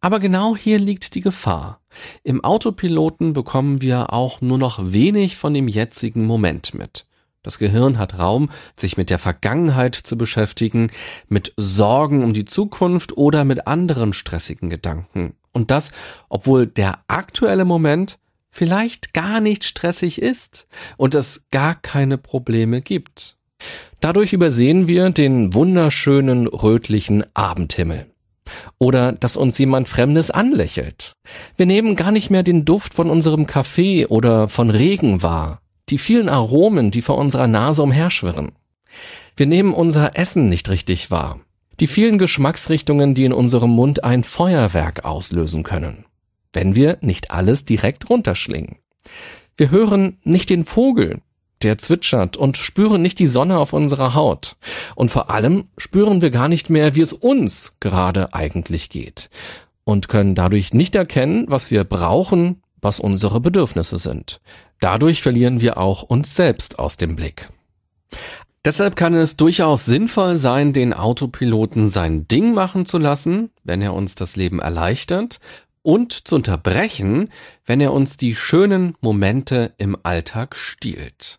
Aber 0.00 0.20
genau 0.20 0.56
hier 0.56 0.78
liegt 0.78 1.14
die 1.14 1.20
Gefahr. 1.20 1.80
Im 2.22 2.44
Autopiloten 2.44 3.32
bekommen 3.32 3.80
wir 3.80 4.12
auch 4.12 4.40
nur 4.40 4.58
noch 4.58 4.92
wenig 4.92 5.36
von 5.36 5.54
dem 5.54 5.68
jetzigen 5.68 6.26
Moment 6.26 6.74
mit. 6.74 7.06
Das 7.42 7.58
Gehirn 7.58 7.98
hat 7.98 8.18
Raum, 8.18 8.50
sich 8.74 8.96
mit 8.96 9.10
der 9.10 9.18
Vergangenheit 9.18 9.94
zu 9.94 10.16
beschäftigen, 10.16 10.90
mit 11.28 11.52
Sorgen 11.56 12.24
um 12.24 12.32
die 12.32 12.46
Zukunft 12.46 13.16
oder 13.16 13.44
mit 13.44 13.66
anderen 13.66 14.12
stressigen 14.14 14.70
Gedanken. 14.70 15.34
Und 15.52 15.70
das, 15.70 15.92
obwohl 16.28 16.66
der 16.66 17.00
aktuelle 17.06 17.64
Moment 17.64 18.18
vielleicht 18.54 19.12
gar 19.12 19.40
nicht 19.40 19.64
stressig 19.64 20.22
ist 20.22 20.66
und 20.96 21.14
es 21.14 21.42
gar 21.50 21.74
keine 21.74 22.18
Probleme 22.18 22.80
gibt. 22.80 23.36
Dadurch 24.00 24.32
übersehen 24.32 24.86
wir 24.86 25.10
den 25.10 25.54
wunderschönen 25.54 26.46
rötlichen 26.46 27.24
Abendhimmel. 27.34 28.06
Oder 28.78 29.12
dass 29.12 29.36
uns 29.36 29.58
jemand 29.58 29.88
Fremdes 29.88 30.30
anlächelt. 30.30 31.14
Wir 31.56 31.66
nehmen 31.66 31.96
gar 31.96 32.12
nicht 32.12 32.30
mehr 32.30 32.42
den 32.42 32.64
Duft 32.64 32.94
von 32.94 33.10
unserem 33.10 33.46
Kaffee 33.46 34.06
oder 34.06 34.48
von 34.48 34.70
Regen 34.70 35.22
wahr, 35.22 35.60
die 35.88 35.98
vielen 35.98 36.28
Aromen, 36.28 36.90
die 36.90 37.02
vor 37.02 37.18
unserer 37.18 37.48
Nase 37.48 37.82
umherschwirren. 37.82 38.52
Wir 39.36 39.46
nehmen 39.46 39.74
unser 39.74 40.16
Essen 40.16 40.48
nicht 40.48 40.68
richtig 40.68 41.10
wahr. 41.10 41.40
Die 41.80 41.88
vielen 41.88 42.18
Geschmacksrichtungen, 42.18 43.14
die 43.14 43.24
in 43.24 43.32
unserem 43.32 43.70
Mund 43.70 44.04
ein 44.04 44.22
Feuerwerk 44.22 45.04
auslösen 45.04 45.64
können. 45.64 46.04
Wenn 46.54 46.74
wir 46.74 46.96
nicht 47.02 47.30
alles 47.30 47.66
direkt 47.66 48.08
runterschlingen. 48.08 48.76
Wir 49.58 49.70
hören 49.70 50.18
nicht 50.24 50.48
den 50.48 50.64
Vogel, 50.64 51.20
der 51.62 51.78
zwitschert 51.78 52.36
und 52.36 52.56
spüren 52.56 53.02
nicht 53.02 53.18
die 53.18 53.26
Sonne 53.26 53.58
auf 53.58 53.72
unserer 53.72 54.14
Haut. 54.14 54.56
Und 54.94 55.10
vor 55.10 55.30
allem 55.30 55.68
spüren 55.76 56.20
wir 56.22 56.30
gar 56.30 56.48
nicht 56.48 56.70
mehr, 56.70 56.94
wie 56.94 57.00
es 57.02 57.12
uns 57.12 57.74
gerade 57.80 58.34
eigentlich 58.34 58.88
geht. 58.88 59.30
Und 59.84 60.08
können 60.08 60.34
dadurch 60.34 60.72
nicht 60.72 60.94
erkennen, 60.94 61.44
was 61.48 61.70
wir 61.70 61.84
brauchen, 61.84 62.62
was 62.80 63.00
unsere 63.00 63.40
Bedürfnisse 63.40 63.98
sind. 63.98 64.40
Dadurch 64.80 65.22
verlieren 65.22 65.60
wir 65.60 65.78
auch 65.78 66.02
uns 66.02 66.34
selbst 66.34 66.78
aus 66.78 66.96
dem 66.96 67.16
Blick. 67.16 67.48
Deshalb 68.64 68.96
kann 68.96 69.12
es 69.14 69.36
durchaus 69.36 69.84
sinnvoll 69.84 70.36
sein, 70.36 70.72
den 70.72 70.94
Autopiloten 70.94 71.90
sein 71.90 72.26
Ding 72.28 72.54
machen 72.54 72.86
zu 72.86 72.96
lassen, 72.96 73.50
wenn 73.62 73.82
er 73.82 73.92
uns 73.92 74.14
das 74.14 74.36
Leben 74.36 74.58
erleichtert, 74.58 75.38
und 75.84 76.26
zu 76.26 76.34
unterbrechen, 76.34 77.28
wenn 77.64 77.80
er 77.80 77.92
uns 77.92 78.16
die 78.16 78.34
schönen 78.34 78.96
Momente 79.00 79.74
im 79.76 79.96
Alltag 80.02 80.56
stiehlt. 80.56 81.38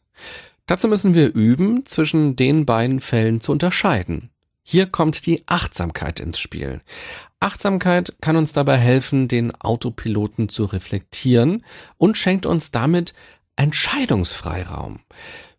Dazu 0.68 0.88
müssen 0.88 1.14
wir 1.14 1.34
üben, 1.34 1.86
zwischen 1.86 2.38
den 2.38 2.66
beiden 2.66 3.02
Fällen 3.02 3.42
zu 3.42 3.52
unterscheiden. 3.52 4.30
Hier 4.64 4.88
kommt 4.88 5.26
die 5.26 5.44
Achtsamkeit 5.48 6.20
ins 6.20 6.40
Spiel. 6.40 6.82
Achtsamkeit 7.40 8.16
kann 8.22 8.36
uns 8.36 8.54
dabei 8.54 8.78
helfen, 8.78 9.28
den 9.28 9.54
Autopiloten 9.54 10.50
zu 10.50 10.66
reflektieren 10.66 11.64
und 11.98 12.18
schenkt 12.18 12.46
uns 12.46 12.72
damit 12.72 13.14
Entscheidungsfreiraum. 13.58 15.02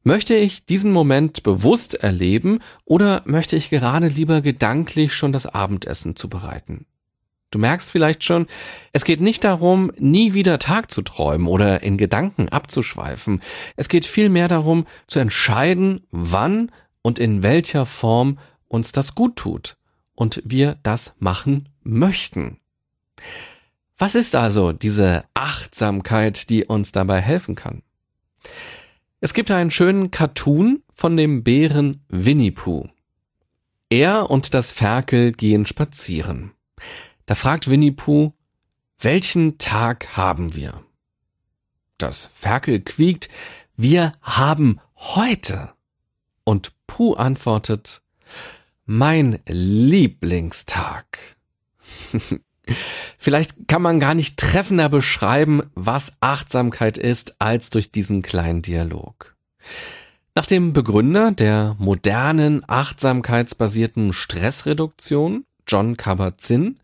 Möchte 0.02 0.36
ich 0.36 0.64
diesen 0.64 0.92
Moment 0.92 1.42
bewusst 1.42 1.94
erleben 1.94 2.60
oder 2.84 3.22
möchte 3.26 3.56
ich 3.56 3.70
gerade 3.70 4.08
lieber 4.08 4.40
gedanklich 4.40 5.14
schon 5.14 5.32
das 5.32 5.46
Abendessen 5.46 6.16
zubereiten? 6.16 6.86
Du 7.50 7.58
merkst 7.58 7.90
vielleicht 7.90 8.24
schon, 8.24 8.46
es 8.92 9.04
geht 9.04 9.20
nicht 9.20 9.44
darum, 9.44 9.92
nie 9.98 10.34
wieder 10.34 10.58
Tag 10.58 10.90
zu 10.90 11.02
träumen 11.02 11.46
oder 11.46 11.82
in 11.82 11.96
Gedanken 11.96 12.48
abzuschweifen. 12.48 13.40
Es 13.76 13.88
geht 13.88 14.04
vielmehr 14.04 14.48
darum, 14.48 14.86
zu 15.06 15.20
entscheiden, 15.20 16.06
wann 16.10 16.72
und 17.02 17.18
in 17.18 17.42
welcher 17.42 17.86
Form 17.86 18.38
uns 18.68 18.92
das 18.92 19.14
gut 19.14 19.36
tut 19.36 19.76
und 20.14 20.42
wir 20.44 20.78
das 20.82 21.14
machen 21.18 21.68
möchten. 21.82 22.58
Was 23.96 24.14
ist 24.14 24.34
also 24.34 24.72
diese 24.72 25.24
Achtsamkeit, 25.34 26.50
die 26.50 26.64
uns 26.64 26.92
dabei 26.92 27.20
helfen 27.20 27.54
kann? 27.54 27.82
Es 29.20 29.32
gibt 29.32 29.50
einen 29.50 29.70
schönen 29.70 30.10
Cartoon 30.10 30.82
von 30.94 31.16
dem 31.16 31.42
Bären 31.42 32.02
Winnie 32.08 32.50
Pooh. 32.50 32.88
Er 33.88 34.30
und 34.30 34.52
das 34.52 34.72
Ferkel 34.72 35.32
gehen 35.32 35.64
spazieren. 35.64 36.52
Da 37.26 37.34
fragt 37.34 37.68
Winnie 37.68 37.90
Pooh, 37.90 38.32
welchen 38.98 39.58
Tag 39.58 40.16
haben 40.16 40.54
wir? 40.54 40.82
Das 41.98 42.26
Ferkel 42.26 42.80
quiekt, 42.80 43.28
wir 43.76 44.12
haben 44.22 44.80
heute. 44.96 45.72
Und 46.44 46.72
Pooh 46.86 47.14
antwortet, 47.14 48.02
mein 48.84 49.40
Lieblingstag. 49.46 51.18
Vielleicht 53.18 53.68
kann 53.68 53.82
man 53.82 54.00
gar 54.00 54.14
nicht 54.14 54.36
treffender 54.36 54.88
beschreiben, 54.88 55.62
was 55.74 56.12
Achtsamkeit 56.20 56.96
ist, 56.96 57.36
als 57.40 57.70
durch 57.70 57.90
diesen 57.90 58.22
kleinen 58.22 58.62
Dialog. 58.62 59.36
Nach 60.36 60.46
dem 60.46 60.72
Begründer 60.72 61.32
der 61.32 61.76
modernen 61.78 62.62
achtsamkeitsbasierten 62.68 64.12
Stressreduktion, 64.12 65.44
John 65.66 65.96
Kabat-Zinn, 65.96 66.78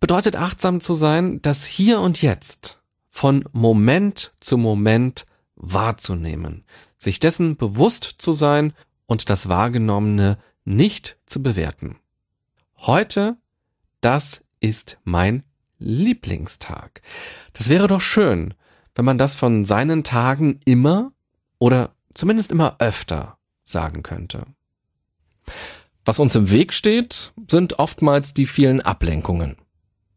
bedeutet 0.00 0.36
achtsam 0.36 0.80
zu 0.80 0.94
sein, 0.94 1.40
das 1.42 1.64
Hier 1.64 2.00
und 2.00 2.22
Jetzt 2.22 2.80
von 3.10 3.44
Moment 3.52 4.32
zu 4.40 4.56
Moment 4.56 5.26
wahrzunehmen, 5.56 6.64
sich 6.96 7.20
dessen 7.20 7.56
bewusst 7.56 8.14
zu 8.18 8.32
sein 8.32 8.72
und 9.06 9.28
das 9.28 9.48
Wahrgenommene 9.48 10.38
nicht 10.64 11.18
zu 11.26 11.42
bewerten. 11.42 11.96
Heute, 12.78 13.36
das 14.00 14.42
ist 14.60 14.98
mein 15.04 15.42
Lieblingstag. 15.78 17.02
Das 17.52 17.68
wäre 17.68 17.88
doch 17.88 18.00
schön, 18.00 18.54
wenn 18.94 19.04
man 19.04 19.18
das 19.18 19.36
von 19.36 19.64
seinen 19.64 20.04
Tagen 20.04 20.60
immer 20.64 21.12
oder 21.58 21.94
zumindest 22.14 22.50
immer 22.50 22.76
öfter 22.78 23.38
sagen 23.64 24.02
könnte. 24.02 24.46
Was 26.10 26.18
uns 26.18 26.34
im 26.34 26.50
Weg 26.50 26.72
steht, 26.72 27.30
sind 27.48 27.78
oftmals 27.78 28.34
die 28.34 28.46
vielen 28.46 28.80
Ablenkungen. 28.80 29.54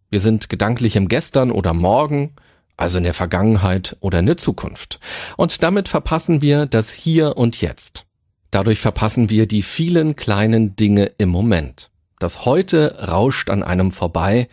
Wir 0.09 0.21
sind 0.21 0.49
gedanklich 0.49 0.95
im 0.95 1.07
Gestern 1.07 1.51
oder 1.51 1.75
Morgen, 1.75 2.33
also 2.77 2.97
in 2.97 3.03
der 3.03 3.13
Vergangenheit 3.13 3.95
oder 3.99 4.17
in 4.17 4.25
der 4.25 4.37
Zukunft. 4.37 4.99
Und 5.37 5.61
damit 5.61 5.87
verpassen 5.87 6.41
wir 6.41 6.65
das 6.65 6.89
Hier 6.91 7.37
und 7.37 7.61
Jetzt. 7.61 8.07
Dadurch 8.49 8.79
verpassen 8.79 9.29
wir 9.29 9.45
die 9.45 9.61
vielen 9.61 10.15
kleinen 10.15 10.75
Dinge 10.75 11.11
im 11.19 11.29
Moment. 11.29 11.91
Das 12.17 12.43
Heute 12.43 13.07
rauscht 13.07 13.51
an 13.51 13.61
einem 13.61 13.91
vorbei, 13.91 14.47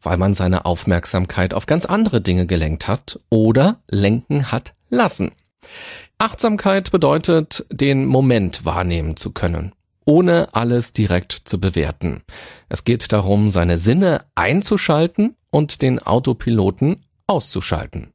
weil 0.00 0.16
man 0.16 0.32
seine 0.32 0.64
Aufmerksamkeit 0.64 1.52
auf 1.52 1.66
ganz 1.66 1.84
andere 1.84 2.22
Dinge 2.22 2.46
gelenkt 2.46 2.88
hat 2.88 3.20
oder 3.28 3.82
lenken 3.86 4.50
hat 4.50 4.72
lassen. 4.88 5.32
Achtsamkeit 6.16 6.90
bedeutet, 6.90 7.66
den 7.70 8.06
Moment 8.06 8.64
wahrnehmen 8.64 9.18
zu 9.18 9.32
können, 9.32 9.74
ohne 10.06 10.54
alles 10.54 10.92
direkt 10.92 11.32
zu 11.32 11.60
bewerten. 11.60 12.22
Es 12.70 12.84
geht 12.84 13.12
darum, 13.12 13.50
seine 13.50 13.76
Sinne 13.76 14.24
einzuschalten 14.34 15.36
und 15.50 15.82
den 15.82 15.98
Autopiloten 15.98 17.04
auszuschalten. 17.26 18.12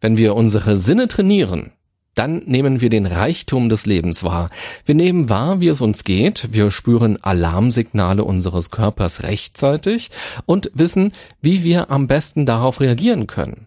Wenn 0.00 0.16
wir 0.16 0.34
unsere 0.34 0.76
Sinne 0.76 1.08
trainieren, 1.08 1.72
dann 2.14 2.42
nehmen 2.44 2.80
wir 2.80 2.90
den 2.90 3.06
Reichtum 3.06 3.68
des 3.68 3.86
Lebens 3.86 4.22
wahr. 4.22 4.50
Wir 4.84 4.94
nehmen 4.94 5.28
wahr, 5.28 5.60
wie 5.60 5.68
es 5.68 5.80
uns 5.80 6.04
geht, 6.04 6.48
wir 6.52 6.70
spüren 6.70 7.22
Alarmsignale 7.22 8.22
unseres 8.22 8.70
Körpers 8.70 9.22
rechtzeitig 9.22 10.10
und 10.44 10.70
wissen, 10.74 11.12
wie 11.40 11.64
wir 11.64 11.90
am 11.90 12.06
besten 12.06 12.44
darauf 12.44 12.80
reagieren 12.80 13.26
können. 13.26 13.66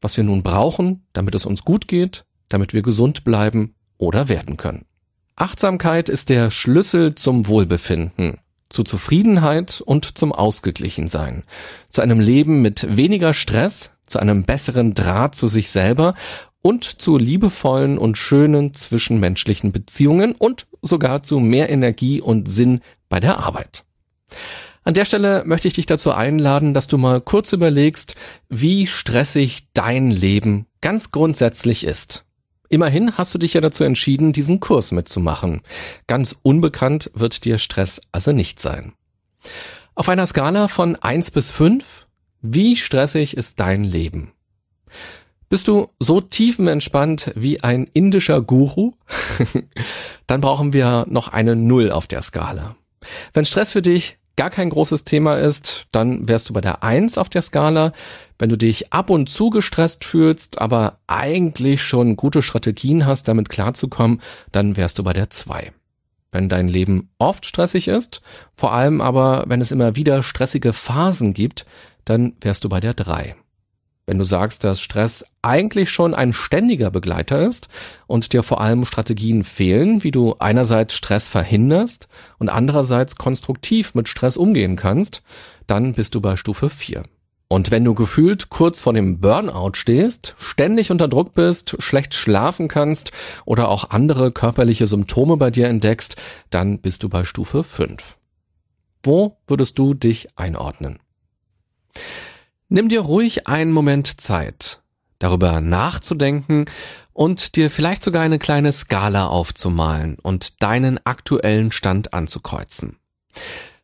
Was 0.00 0.16
wir 0.16 0.24
nun 0.24 0.42
brauchen, 0.42 1.04
damit 1.12 1.34
es 1.34 1.46
uns 1.46 1.64
gut 1.64 1.88
geht, 1.88 2.24
damit 2.48 2.72
wir 2.72 2.82
gesund 2.82 3.24
bleiben 3.24 3.74
oder 3.98 4.28
werden 4.28 4.56
können. 4.56 4.84
Achtsamkeit 5.38 6.08
ist 6.08 6.30
der 6.30 6.50
Schlüssel 6.50 7.14
zum 7.14 7.46
Wohlbefinden, 7.46 8.38
zu 8.70 8.84
Zufriedenheit 8.84 9.82
und 9.84 10.16
zum 10.16 10.32
Ausgeglichensein, 10.32 11.44
zu 11.90 12.00
einem 12.00 12.20
Leben 12.20 12.62
mit 12.62 12.96
weniger 12.96 13.34
Stress, 13.34 13.92
zu 14.06 14.18
einem 14.18 14.44
besseren 14.44 14.94
Draht 14.94 15.34
zu 15.34 15.46
sich 15.46 15.70
selber 15.70 16.14
und 16.62 16.84
zu 16.84 17.18
liebevollen 17.18 17.98
und 17.98 18.16
schönen 18.16 18.72
zwischenmenschlichen 18.72 19.72
Beziehungen 19.72 20.32
und 20.32 20.66
sogar 20.80 21.22
zu 21.22 21.38
mehr 21.38 21.68
Energie 21.68 22.22
und 22.22 22.48
Sinn 22.48 22.80
bei 23.10 23.20
der 23.20 23.38
Arbeit. 23.38 23.84
An 24.84 24.94
der 24.94 25.04
Stelle 25.04 25.42
möchte 25.44 25.68
ich 25.68 25.74
dich 25.74 25.86
dazu 25.86 26.12
einladen, 26.12 26.72
dass 26.72 26.86
du 26.86 26.96
mal 26.96 27.20
kurz 27.20 27.52
überlegst, 27.52 28.14
wie 28.48 28.86
stressig 28.86 29.66
dein 29.74 30.10
Leben 30.10 30.66
ganz 30.80 31.12
grundsätzlich 31.12 31.84
ist. 31.84 32.25
Immerhin 32.68 33.16
hast 33.16 33.34
du 33.34 33.38
dich 33.38 33.54
ja 33.54 33.60
dazu 33.60 33.84
entschieden, 33.84 34.32
diesen 34.32 34.60
Kurs 34.60 34.92
mitzumachen. 34.92 35.62
Ganz 36.06 36.36
unbekannt 36.42 37.10
wird 37.14 37.44
dir 37.44 37.58
Stress 37.58 38.00
also 38.12 38.32
nicht 38.32 38.60
sein. 38.60 38.92
Auf 39.94 40.08
einer 40.08 40.26
Skala 40.26 40.68
von 40.68 40.96
eins 40.96 41.30
bis 41.30 41.50
fünf, 41.50 42.06
wie 42.42 42.76
stressig 42.76 43.36
ist 43.36 43.60
dein 43.60 43.84
Leben? 43.84 44.32
Bist 45.48 45.68
du 45.68 45.88
so 46.00 46.20
tiefenentspannt 46.20 47.32
wie 47.36 47.62
ein 47.62 47.88
indischer 47.92 48.42
Guru? 48.42 48.94
Dann 50.26 50.40
brauchen 50.40 50.72
wir 50.72 51.06
noch 51.08 51.28
eine 51.28 51.54
Null 51.54 51.92
auf 51.92 52.06
der 52.06 52.22
Skala. 52.22 52.76
Wenn 53.32 53.44
Stress 53.44 53.72
für 53.72 53.82
dich 53.82 54.18
gar 54.36 54.50
kein 54.50 54.70
großes 54.70 55.04
Thema 55.04 55.38
ist, 55.38 55.86
dann 55.92 56.28
wärst 56.28 56.48
du 56.48 56.52
bei 56.52 56.60
der 56.60 56.82
Eins 56.82 57.18
auf 57.18 57.28
der 57.28 57.42
Skala. 57.42 57.92
Wenn 58.38 58.50
du 58.50 58.56
dich 58.56 58.92
ab 58.92 59.10
und 59.10 59.28
zu 59.28 59.50
gestresst 59.50 60.04
fühlst, 60.04 60.60
aber 60.60 60.98
eigentlich 61.06 61.82
schon 61.82 62.16
gute 62.16 62.42
Strategien 62.42 63.06
hast, 63.06 63.28
damit 63.28 63.48
klarzukommen, 63.48 64.20
dann 64.52 64.76
wärst 64.76 64.98
du 64.98 65.04
bei 65.04 65.14
der 65.14 65.30
Zwei. 65.30 65.72
Wenn 66.32 66.48
dein 66.48 66.68
Leben 66.68 67.08
oft 67.18 67.46
stressig 67.46 67.88
ist, 67.88 68.20
vor 68.56 68.72
allem 68.72 69.00
aber, 69.00 69.44
wenn 69.46 69.60
es 69.60 69.72
immer 69.72 69.96
wieder 69.96 70.22
stressige 70.22 70.72
Phasen 70.74 71.32
gibt, 71.32 71.64
dann 72.04 72.34
wärst 72.40 72.64
du 72.64 72.68
bei 72.68 72.80
der 72.80 72.94
Drei. 72.94 73.36
Wenn 74.06 74.18
du 74.18 74.24
sagst, 74.24 74.62
dass 74.62 74.80
Stress 74.80 75.24
eigentlich 75.42 75.90
schon 75.90 76.14
ein 76.14 76.32
ständiger 76.32 76.92
Begleiter 76.92 77.40
ist 77.40 77.68
und 78.06 78.32
dir 78.32 78.44
vor 78.44 78.60
allem 78.60 78.84
Strategien 78.84 79.42
fehlen, 79.42 80.04
wie 80.04 80.12
du 80.12 80.36
einerseits 80.38 80.94
Stress 80.94 81.28
verhinderst 81.28 82.06
und 82.38 82.48
andererseits 82.48 83.16
konstruktiv 83.16 83.96
mit 83.96 84.08
Stress 84.08 84.36
umgehen 84.36 84.76
kannst, 84.76 85.22
dann 85.66 85.92
bist 85.92 86.14
du 86.14 86.20
bei 86.20 86.36
Stufe 86.36 86.70
4. 86.70 87.02
Und 87.48 87.70
wenn 87.72 87.84
du 87.84 87.94
gefühlt 87.94 88.48
kurz 88.48 88.80
vor 88.80 88.92
dem 88.92 89.20
Burnout 89.20 89.74
stehst, 89.74 90.34
ständig 90.38 90.90
unter 90.92 91.08
Druck 91.08 91.34
bist, 91.34 91.76
schlecht 91.80 92.14
schlafen 92.14 92.68
kannst 92.68 93.12
oder 93.44 93.68
auch 93.68 93.90
andere 93.90 94.30
körperliche 94.30 94.86
Symptome 94.86 95.36
bei 95.36 95.50
dir 95.50 95.68
entdeckst, 95.68 96.16
dann 96.50 96.78
bist 96.78 97.02
du 97.02 97.08
bei 97.08 97.24
Stufe 97.24 97.64
5. 97.64 98.18
Wo 99.02 99.36
würdest 99.46 99.78
du 99.78 99.94
dich 99.94 100.28
einordnen? 100.36 100.98
Nimm 102.68 102.88
dir 102.88 103.00
ruhig 103.00 103.46
einen 103.46 103.72
Moment 103.72 104.20
Zeit, 104.20 104.82
darüber 105.18 105.60
nachzudenken 105.60 106.64
und 107.12 107.54
dir 107.56 107.70
vielleicht 107.70 108.02
sogar 108.02 108.22
eine 108.22 108.38
kleine 108.38 108.72
Skala 108.72 109.28
aufzumalen 109.28 110.18
und 110.20 110.62
deinen 110.62 110.98
aktuellen 111.04 111.70
Stand 111.70 112.12
anzukreuzen. 112.12 112.98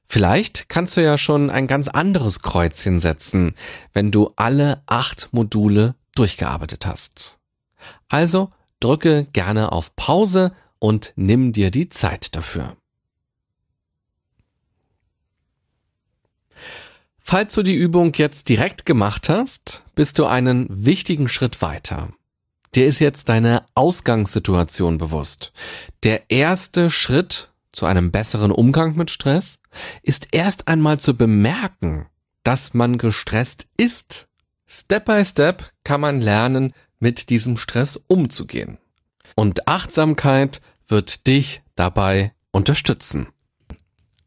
Vielleicht 0.08 0.68
kannst 0.68 0.96
du 0.96 1.02
ja 1.02 1.16
schon 1.16 1.48
ein 1.48 1.66
ganz 1.66 1.88
anderes 1.88 2.42
Kreuzchen 2.42 2.98
setzen, 2.98 3.54
wenn 3.92 4.10
du 4.10 4.32
alle 4.36 4.82
acht 4.86 5.28
Module 5.32 5.94
durchgearbeitet 6.14 6.84
hast. 6.84 7.38
Also 8.08 8.50
drücke 8.80 9.26
gerne 9.32 9.72
auf 9.72 9.96
Pause 9.96 10.52
und 10.78 11.12
nimm 11.16 11.52
dir 11.52 11.70
die 11.70 11.88
Zeit 11.88 12.34
dafür. 12.36 12.76
Falls 17.24 17.54
du 17.54 17.62
die 17.62 17.74
Übung 17.74 18.12
jetzt 18.14 18.48
direkt 18.48 18.84
gemacht 18.84 19.28
hast, 19.28 19.84
bist 19.94 20.18
du 20.18 20.26
einen 20.26 20.66
wichtigen 20.68 21.28
Schritt 21.28 21.62
weiter. 21.62 22.12
Dir 22.74 22.86
ist 22.86 22.98
jetzt 22.98 23.28
deine 23.28 23.64
Ausgangssituation 23.74 24.98
bewusst. 24.98 25.52
Der 26.02 26.30
erste 26.30 26.90
Schritt 26.90 27.50
zu 27.70 27.86
einem 27.86 28.10
besseren 28.10 28.50
Umgang 28.50 28.96
mit 28.96 29.10
Stress 29.10 29.60
ist 30.02 30.28
erst 30.32 30.68
einmal 30.68 30.98
zu 30.98 31.16
bemerken, 31.16 32.06
dass 32.42 32.74
man 32.74 32.98
gestresst 32.98 33.66
ist. 33.76 34.28
Step 34.66 35.04
by 35.04 35.24
Step 35.24 35.70
kann 35.84 36.00
man 36.00 36.20
lernen, 36.20 36.74
mit 36.98 37.30
diesem 37.30 37.56
Stress 37.56 38.00
umzugehen. 38.08 38.78
Und 39.36 39.68
Achtsamkeit 39.68 40.60
wird 40.88 41.26
dich 41.26 41.62
dabei 41.76 42.32
unterstützen. 42.50 43.28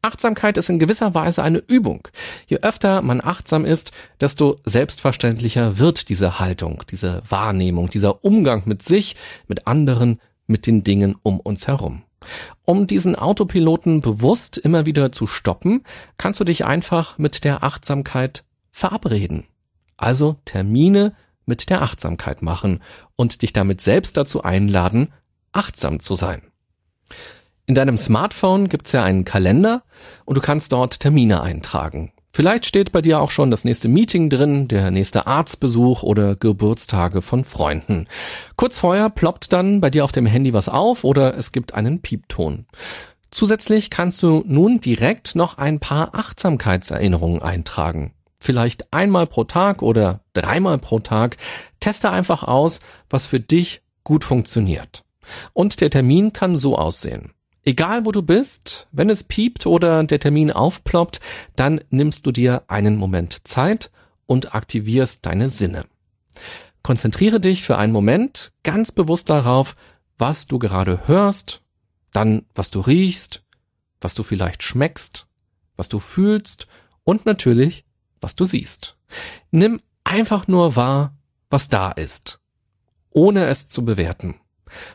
Achtsamkeit 0.06 0.58
ist 0.58 0.70
in 0.70 0.80
gewisser 0.80 1.14
Weise 1.14 1.44
eine 1.44 1.58
Übung. 1.58 2.08
Je 2.48 2.60
öfter 2.62 3.02
man 3.02 3.22
achtsam 3.22 3.66
ist, 3.66 3.92
desto 4.20 4.58
selbstverständlicher 4.66 5.80
wird 5.80 6.10
diese 6.10 6.40
Haltung, 6.40 6.84
diese 6.90 7.24
Wahrnehmung, 7.28 7.90
dieser 7.90 8.24
Umgang 8.24 8.64
mit 8.66 8.84
sich, 8.84 9.16
mit 9.48 9.68
anderen, 9.68 10.22
mit 10.48 10.68
den 10.68 10.84
Dingen 10.84 11.16
um 11.24 11.40
uns 11.40 11.68
herum. 11.68 12.04
Um 12.64 12.88
diesen 12.88 13.16
Autopiloten 13.16 14.02
bewusst 14.02 14.58
immer 14.58 14.86
wieder 14.86 15.12
zu 15.12 15.28
stoppen, 15.28 15.84
kannst 16.18 16.40
du 16.40 16.44
dich 16.44 16.66
einfach 16.66 17.18
mit 17.18 17.44
der 17.44 17.64
Achtsamkeit 17.64 18.44
verabreden. 18.72 19.46
Also 19.98 20.38
Termine 20.46 21.14
mit 21.46 21.70
der 21.70 21.82
Achtsamkeit 21.82 22.42
machen 22.42 22.82
und 23.16 23.42
dich 23.42 23.54
damit 23.54 23.82
selbst 23.82 24.18
dazu 24.18 24.44
einladen, 24.44 25.14
achtsam 25.52 26.00
zu 26.00 26.16
sein. 26.16 26.42
In 27.68 27.74
deinem 27.74 27.98
Smartphone 27.98 28.70
gibt's 28.70 28.92
ja 28.92 29.04
einen 29.04 29.26
Kalender 29.26 29.84
und 30.26 30.38
du 30.38 30.42
kannst 30.42 30.72
dort 30.72 31.00
Termine 31.00 31.42
eintragen. 31.42 32.12
Vielleicht 32.32 32.66
steht 32.66 32.92
bei 32.92 33.02
dir 33.02 33.22
auch 33.22 33.32
schon 33.32 33.50
das 33.50 33.64
nächste 33.64 33.88
Meeting 33.88 34.30
drin, 34.30 34.68
der 34.68 34.92
nächste 34.92 35.26
Arztbesuch 35.26 36.04
oder 36.04 36.36
Geburtstage 36.36 37.22
von 37.22 37.44
Freunden. 37.44 38.08
Kurz 38.56 38.78
vorher 38.78 39.10
ploppt 39.10 39.54
dann 39.54 39.82
bei 39.82 39.90
dir 39.90 40.04
auf 40.04 40.12
dem 40.12 40.26
Handy 40.26 40.54
was 40.54 40.70
auf 40.70 41.04
oder 41.06 41.38
es 41.38 41.54
gibt 41.54 41.74
einen 41.74 42.02
Piepton. 42.02 42.66
Zusätzlich 43.32 43.90
kannst 43.90 44.22
du 44.22 44.44
nun 44.46 44.80
direkt 44.80 45.36
noch 45.36 45.58
ein 45.58 45.80
paar 45.80 46.14
Achtsamkeitserinnerungen 46.14 47.42
eintragen. 47.42 48.14
Vielleicht 48.38 48.94
einmal 48.94 49.26
pro 49.26 49.46
Tag 49.46 49.82
oder 49.82 50.22
dreimal 50.34 50.78
pro 50.78 51.00
Tag. 51.00 51.38
Teste 51.80 52.12
einfach 52.12 52.44
aus, 52.44 52.80
was 53.10 53.26
für 53.26 53.40
dich 53.40 53.82
gut 54.04 54.24
funktioniert. 54.24 55.04
Und 55.54 55.82
der 55.82 55.90
Termin 55.90 56.32
kann 56.32 56.58
so 56.58 56.78
aussehen. 56.78 57.32
Egal 57.68 58.06
wo 58.06 58.12
du 58.12 58.22
bist, 58.22 58.88
wenn 58.92 59.10
es 59.10 59.24
piept 59.24 59.66
oder 59.66 60.04
der 60.04 60.20
Termin 60.20 60.52
aufploppt, 60.52 61.20
dann 61.56 61.82
nimmst 61.90 62.26
du 62.28 62.32
dir 62.32 62.64
einen 62.68 62.96
Moment 62.96 63.48
Zeit 63.48 63.90
und 64.28 64.54
aktivierst 64.54 65.26
deine 65.26 65.50
Sinne. 65.50 65.86
Konzentriere 66.84 67.40
dich 67.40 67.64
für 67.64 67.80
einen 67.80 67.92
Moment 67.92 68.52
ganz 68.62 68.92
bewusst 68.92 69.32
darauf, 69.32 69.76
was 70.20 70.46
du 70.46 70.60
gerade 70.60 71.08
hörst, 71.08 71.64
dann 72.14 72.46
was 72.54 72.70
du 72.70 72.82
riechst, 72.82 73.44
was 74.00 74.14
du 74.14 74.22
vielleicht 74.22 74.62
schmeckst, 74.62 75.28
was 75.76 75.90
du 75.90 76.00
fühlst 76.00 76.68
und 77.04 77.26
natürlich, 77.26 77.84
was 78.22 78.36
du 78.36 78.46
siehst. 78.46 78.96
Nimm 79.50 79.82
einfach 80.04 80.48
nur 80.48 80.76
wahr, 80.76 81.18
was 81.50 81.68
da 81.68 81.92
ist, 81.92 82.40
ohne 83.10 83.46
es 83.46 83.68
zu 83.70 83.84
bewerten. 83.86 84.36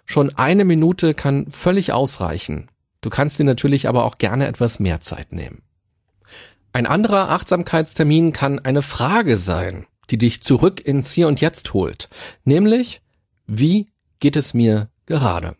Schon 0.04 0.34
eine 0.36 0.64
Minute 0.64 1.14
kann 1.14 1.50
völlig 1.50 1.92
ausreichen. 1.92 2.68
Du 3.00 3.10
kannst 3.10 3.38
dir 3.38 3.44
natürlich 3.44 3.88
aber 3.88 4.04
auch 4.04 4.18
gerne 4.18 4.46
etwas 4.46 4.80
mehr 4.80 5.00
Zeit 5.00 5.32
nehmen. 5.32 5.62
Ein 6.72 6.86
anderer 6.86 7.30
Achtsamkeitstermin 7.30 8.32
kann 8.32 8.58
eine 8.58 8.82
Frage 8.82 9.36
sein, 9.36 9.86
die 10.10 10.18
dich 10.18 10.42
zurück 10.42 10.80
ins 10.80 11.12
Hier 11.12 11.28
und 11.28 11.40
Jetzt 11.40 11.72
holt. 11.74 12.08
Nämlich, 12.44 13.00
wie 13.46 13.88
geht 14.20 14.36
es 14.36 14.54
mir 14.54 14.88
gerade? 15.06 15.56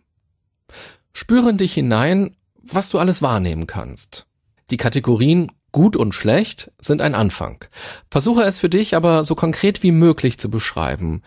Spüre 1.12 1.54
dich 1.54 1.74
hinein, 1.74 2.36
was 2.62 2.90
du 2.90 2.98
alles 2.98 3.22
wahrnehmen 3.22 3.66
kannst. 3.66 4.26
Die 4.70 4.76
Kategorien 4.76 5.50
gut 5.72 5.96
und 5.96 6.14
schlecht 6.14 6.70
sind 6.80 7.02
ein 7.02 7.14
Anfang. 7.14 7.64
Versuche 8.10 8.42
es 8.42 8.60
für 8.60 8.68
dich 8.68 8.94
aber 8.94 9.24
so 9.24 9.34
konkret 9.34 9.82
wie 9.82 9.92
möglich 9.92 10.38
zu 10.38 10.50
beschreiben. 10.50 11.22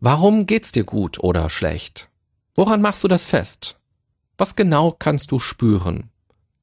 Warum 0.00 0.46
geht's 0.46 0.72
dir 0.72 0.84
gut 0.84 1.18
oder 1.18 1.50
schlecht? 1.50 2.08
Woran 2.54 2.80
machst 2.80 3.02
du 3.02 3.08
das 3.08 3.26
fest? 3.26 3.80
Was 4.38 4.54
genau 4.54 4.92
kannst 4.96 5.32
du 5.32 5.40
spüren? 5.40 6.10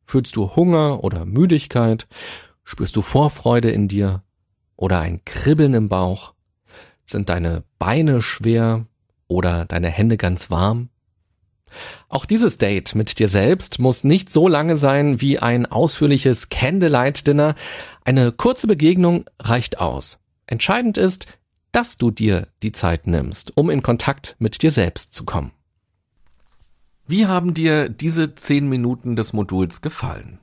Fühlst 0.06 0.36
du 0.36 0.56
Hunger 0.56 1.04
oder 1.04 1.26
Müdigkeit? 1.26 2.08
Spürst 2.64 2.96
du 2.96 3.02
Vorfreude 3.02 3.72
in 3.72 3.88
dir 3.88 4.24
oder 4.78 5.00
ein 5.00 5.24
Kribbeln 5.26 5.74
im 5.74 5.90
Bauch? 5.90 6.34
Sind 7.06 7.28
deine 7.28 7.64
Beine 7.78 8.22
schwer 8.22 8.86
oder 9.28 9.66
deine 9.66 9.90
Hände 9.90 10.16
ganz 10.16 10.50
warm? 10.50 10.90
Auch 12.08 12.26
dieses 12.26 12.58
Date 12.58 12.96
mit 12.96 13.20
dir 13.20 13.28
selbst 13.28 13.80
muss 13.80 14.04
nicht 14.06 14.30
so 14.30 14.48
lange 14.48 14.78
sein 14.78 15.20
wie 15.20 15.40
ein 15.40 15.66
ausführliches 15.66 16.50
Candlelight 16.50 17.28
Dinner. 17.28 17.56
Eine 18.06 18.32
kurze 18.32 18.68
Begegnung 18.68 19.26
reicht 19.40 19.80
aus. 19.80 20.20
Entscheidend 20.48 20.98
ist, 20.98 21.28
dass 21.72 21.98
du 21.98 22.12
dir 22.12 22.48
die 22.64 22.72
Zeit 22.72 23.08
nimmst, 23.08 23.56
um 23.56 23.70
in 23.70 23.82
Kontakt 23.82 24.36
mit 24.40 24.62
dir 24.62 24.72
selbst 24.72 25.14
zu 25.14 25.26
kommen. 25.26 25.52
Wie 27.12 27.28
haben 27.28 27.54
dir 27.54 27.90
diese 27.90 28.36
zehn 28.36 28.70
Minuten 28.70 29.18
des 29.18 29.34
Moduls 29.34 29.82
gefallen? 29.82 30.40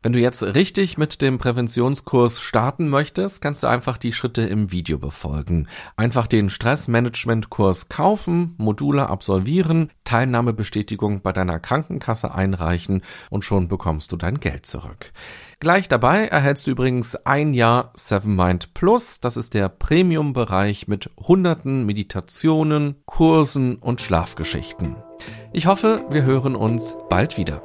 Wenn 0.00 0.14
du 0.14 0.18
jetzt 0.18 0.42
richtig 0.42 0.96
mit 0.96 1.20
dem 1.20 1.36
Präventionskurs 1.36 2.40
starten 2.40 2.88
möchtest, 2.88 3.42
kannst 3.42 3.62
du 3.62 3.66
einfach 3.66 3.98
die 3.98 4.14
Schritte 4.14 4.40
im 4.40 4.72
Video 4.72 4.96
befolgen. 4.96 5.68
Einfach 5.94 6.26
den 6.26 6.48
Stressmanagement-Kurs 6.48 7.90
kaufen, 7.90 8.54
Module 8.56 9.10
absolvieren, 9.10 9.90
Teilnahmebestätigung 10.04 11.20
bei 11.20 11.32
deiner 11.32 11.58
Krankenkasse 11.58 12.34
einreichen 12.34 13.02
und 13.28 13.44
schon 13.44 13.68
bekommst 13.68 14.10
du 14.10 14.16
dein 14.16 14.40
Geld 14.40 14.64
zurück. 14.64 15.12
Gleich 15.58 15.88
dabei 15.88 16.26
erhältst 16.26 16.66
du 16.66 16.72
übrigens 16.72 17.16
ein 17.16 17.54
Jahr 17.54 17.90
Seven 17.94 18.36
Mind 18.36 18.74
Plus. 18.74 19.20
Das 19.20 19.38
ist 19.38 19.54
der 19.54 19.70
Premium-Bereich 19.70 20.86
mit 20.86 21.10
hunderten 21.16 21.86
Meditationen, 21.86 22.96
Kursen 23.06 23.76
und 23.76 24.02
Schlafgeschichten. 24.02 24.96
Ich 25.54 25.66
hoffe, 25.66 26.04
wir 26.10 26.24
hören 26.24 26.56
uns 26.56 26.94
bald 27.08 27.38
wieder. 27.38 27.62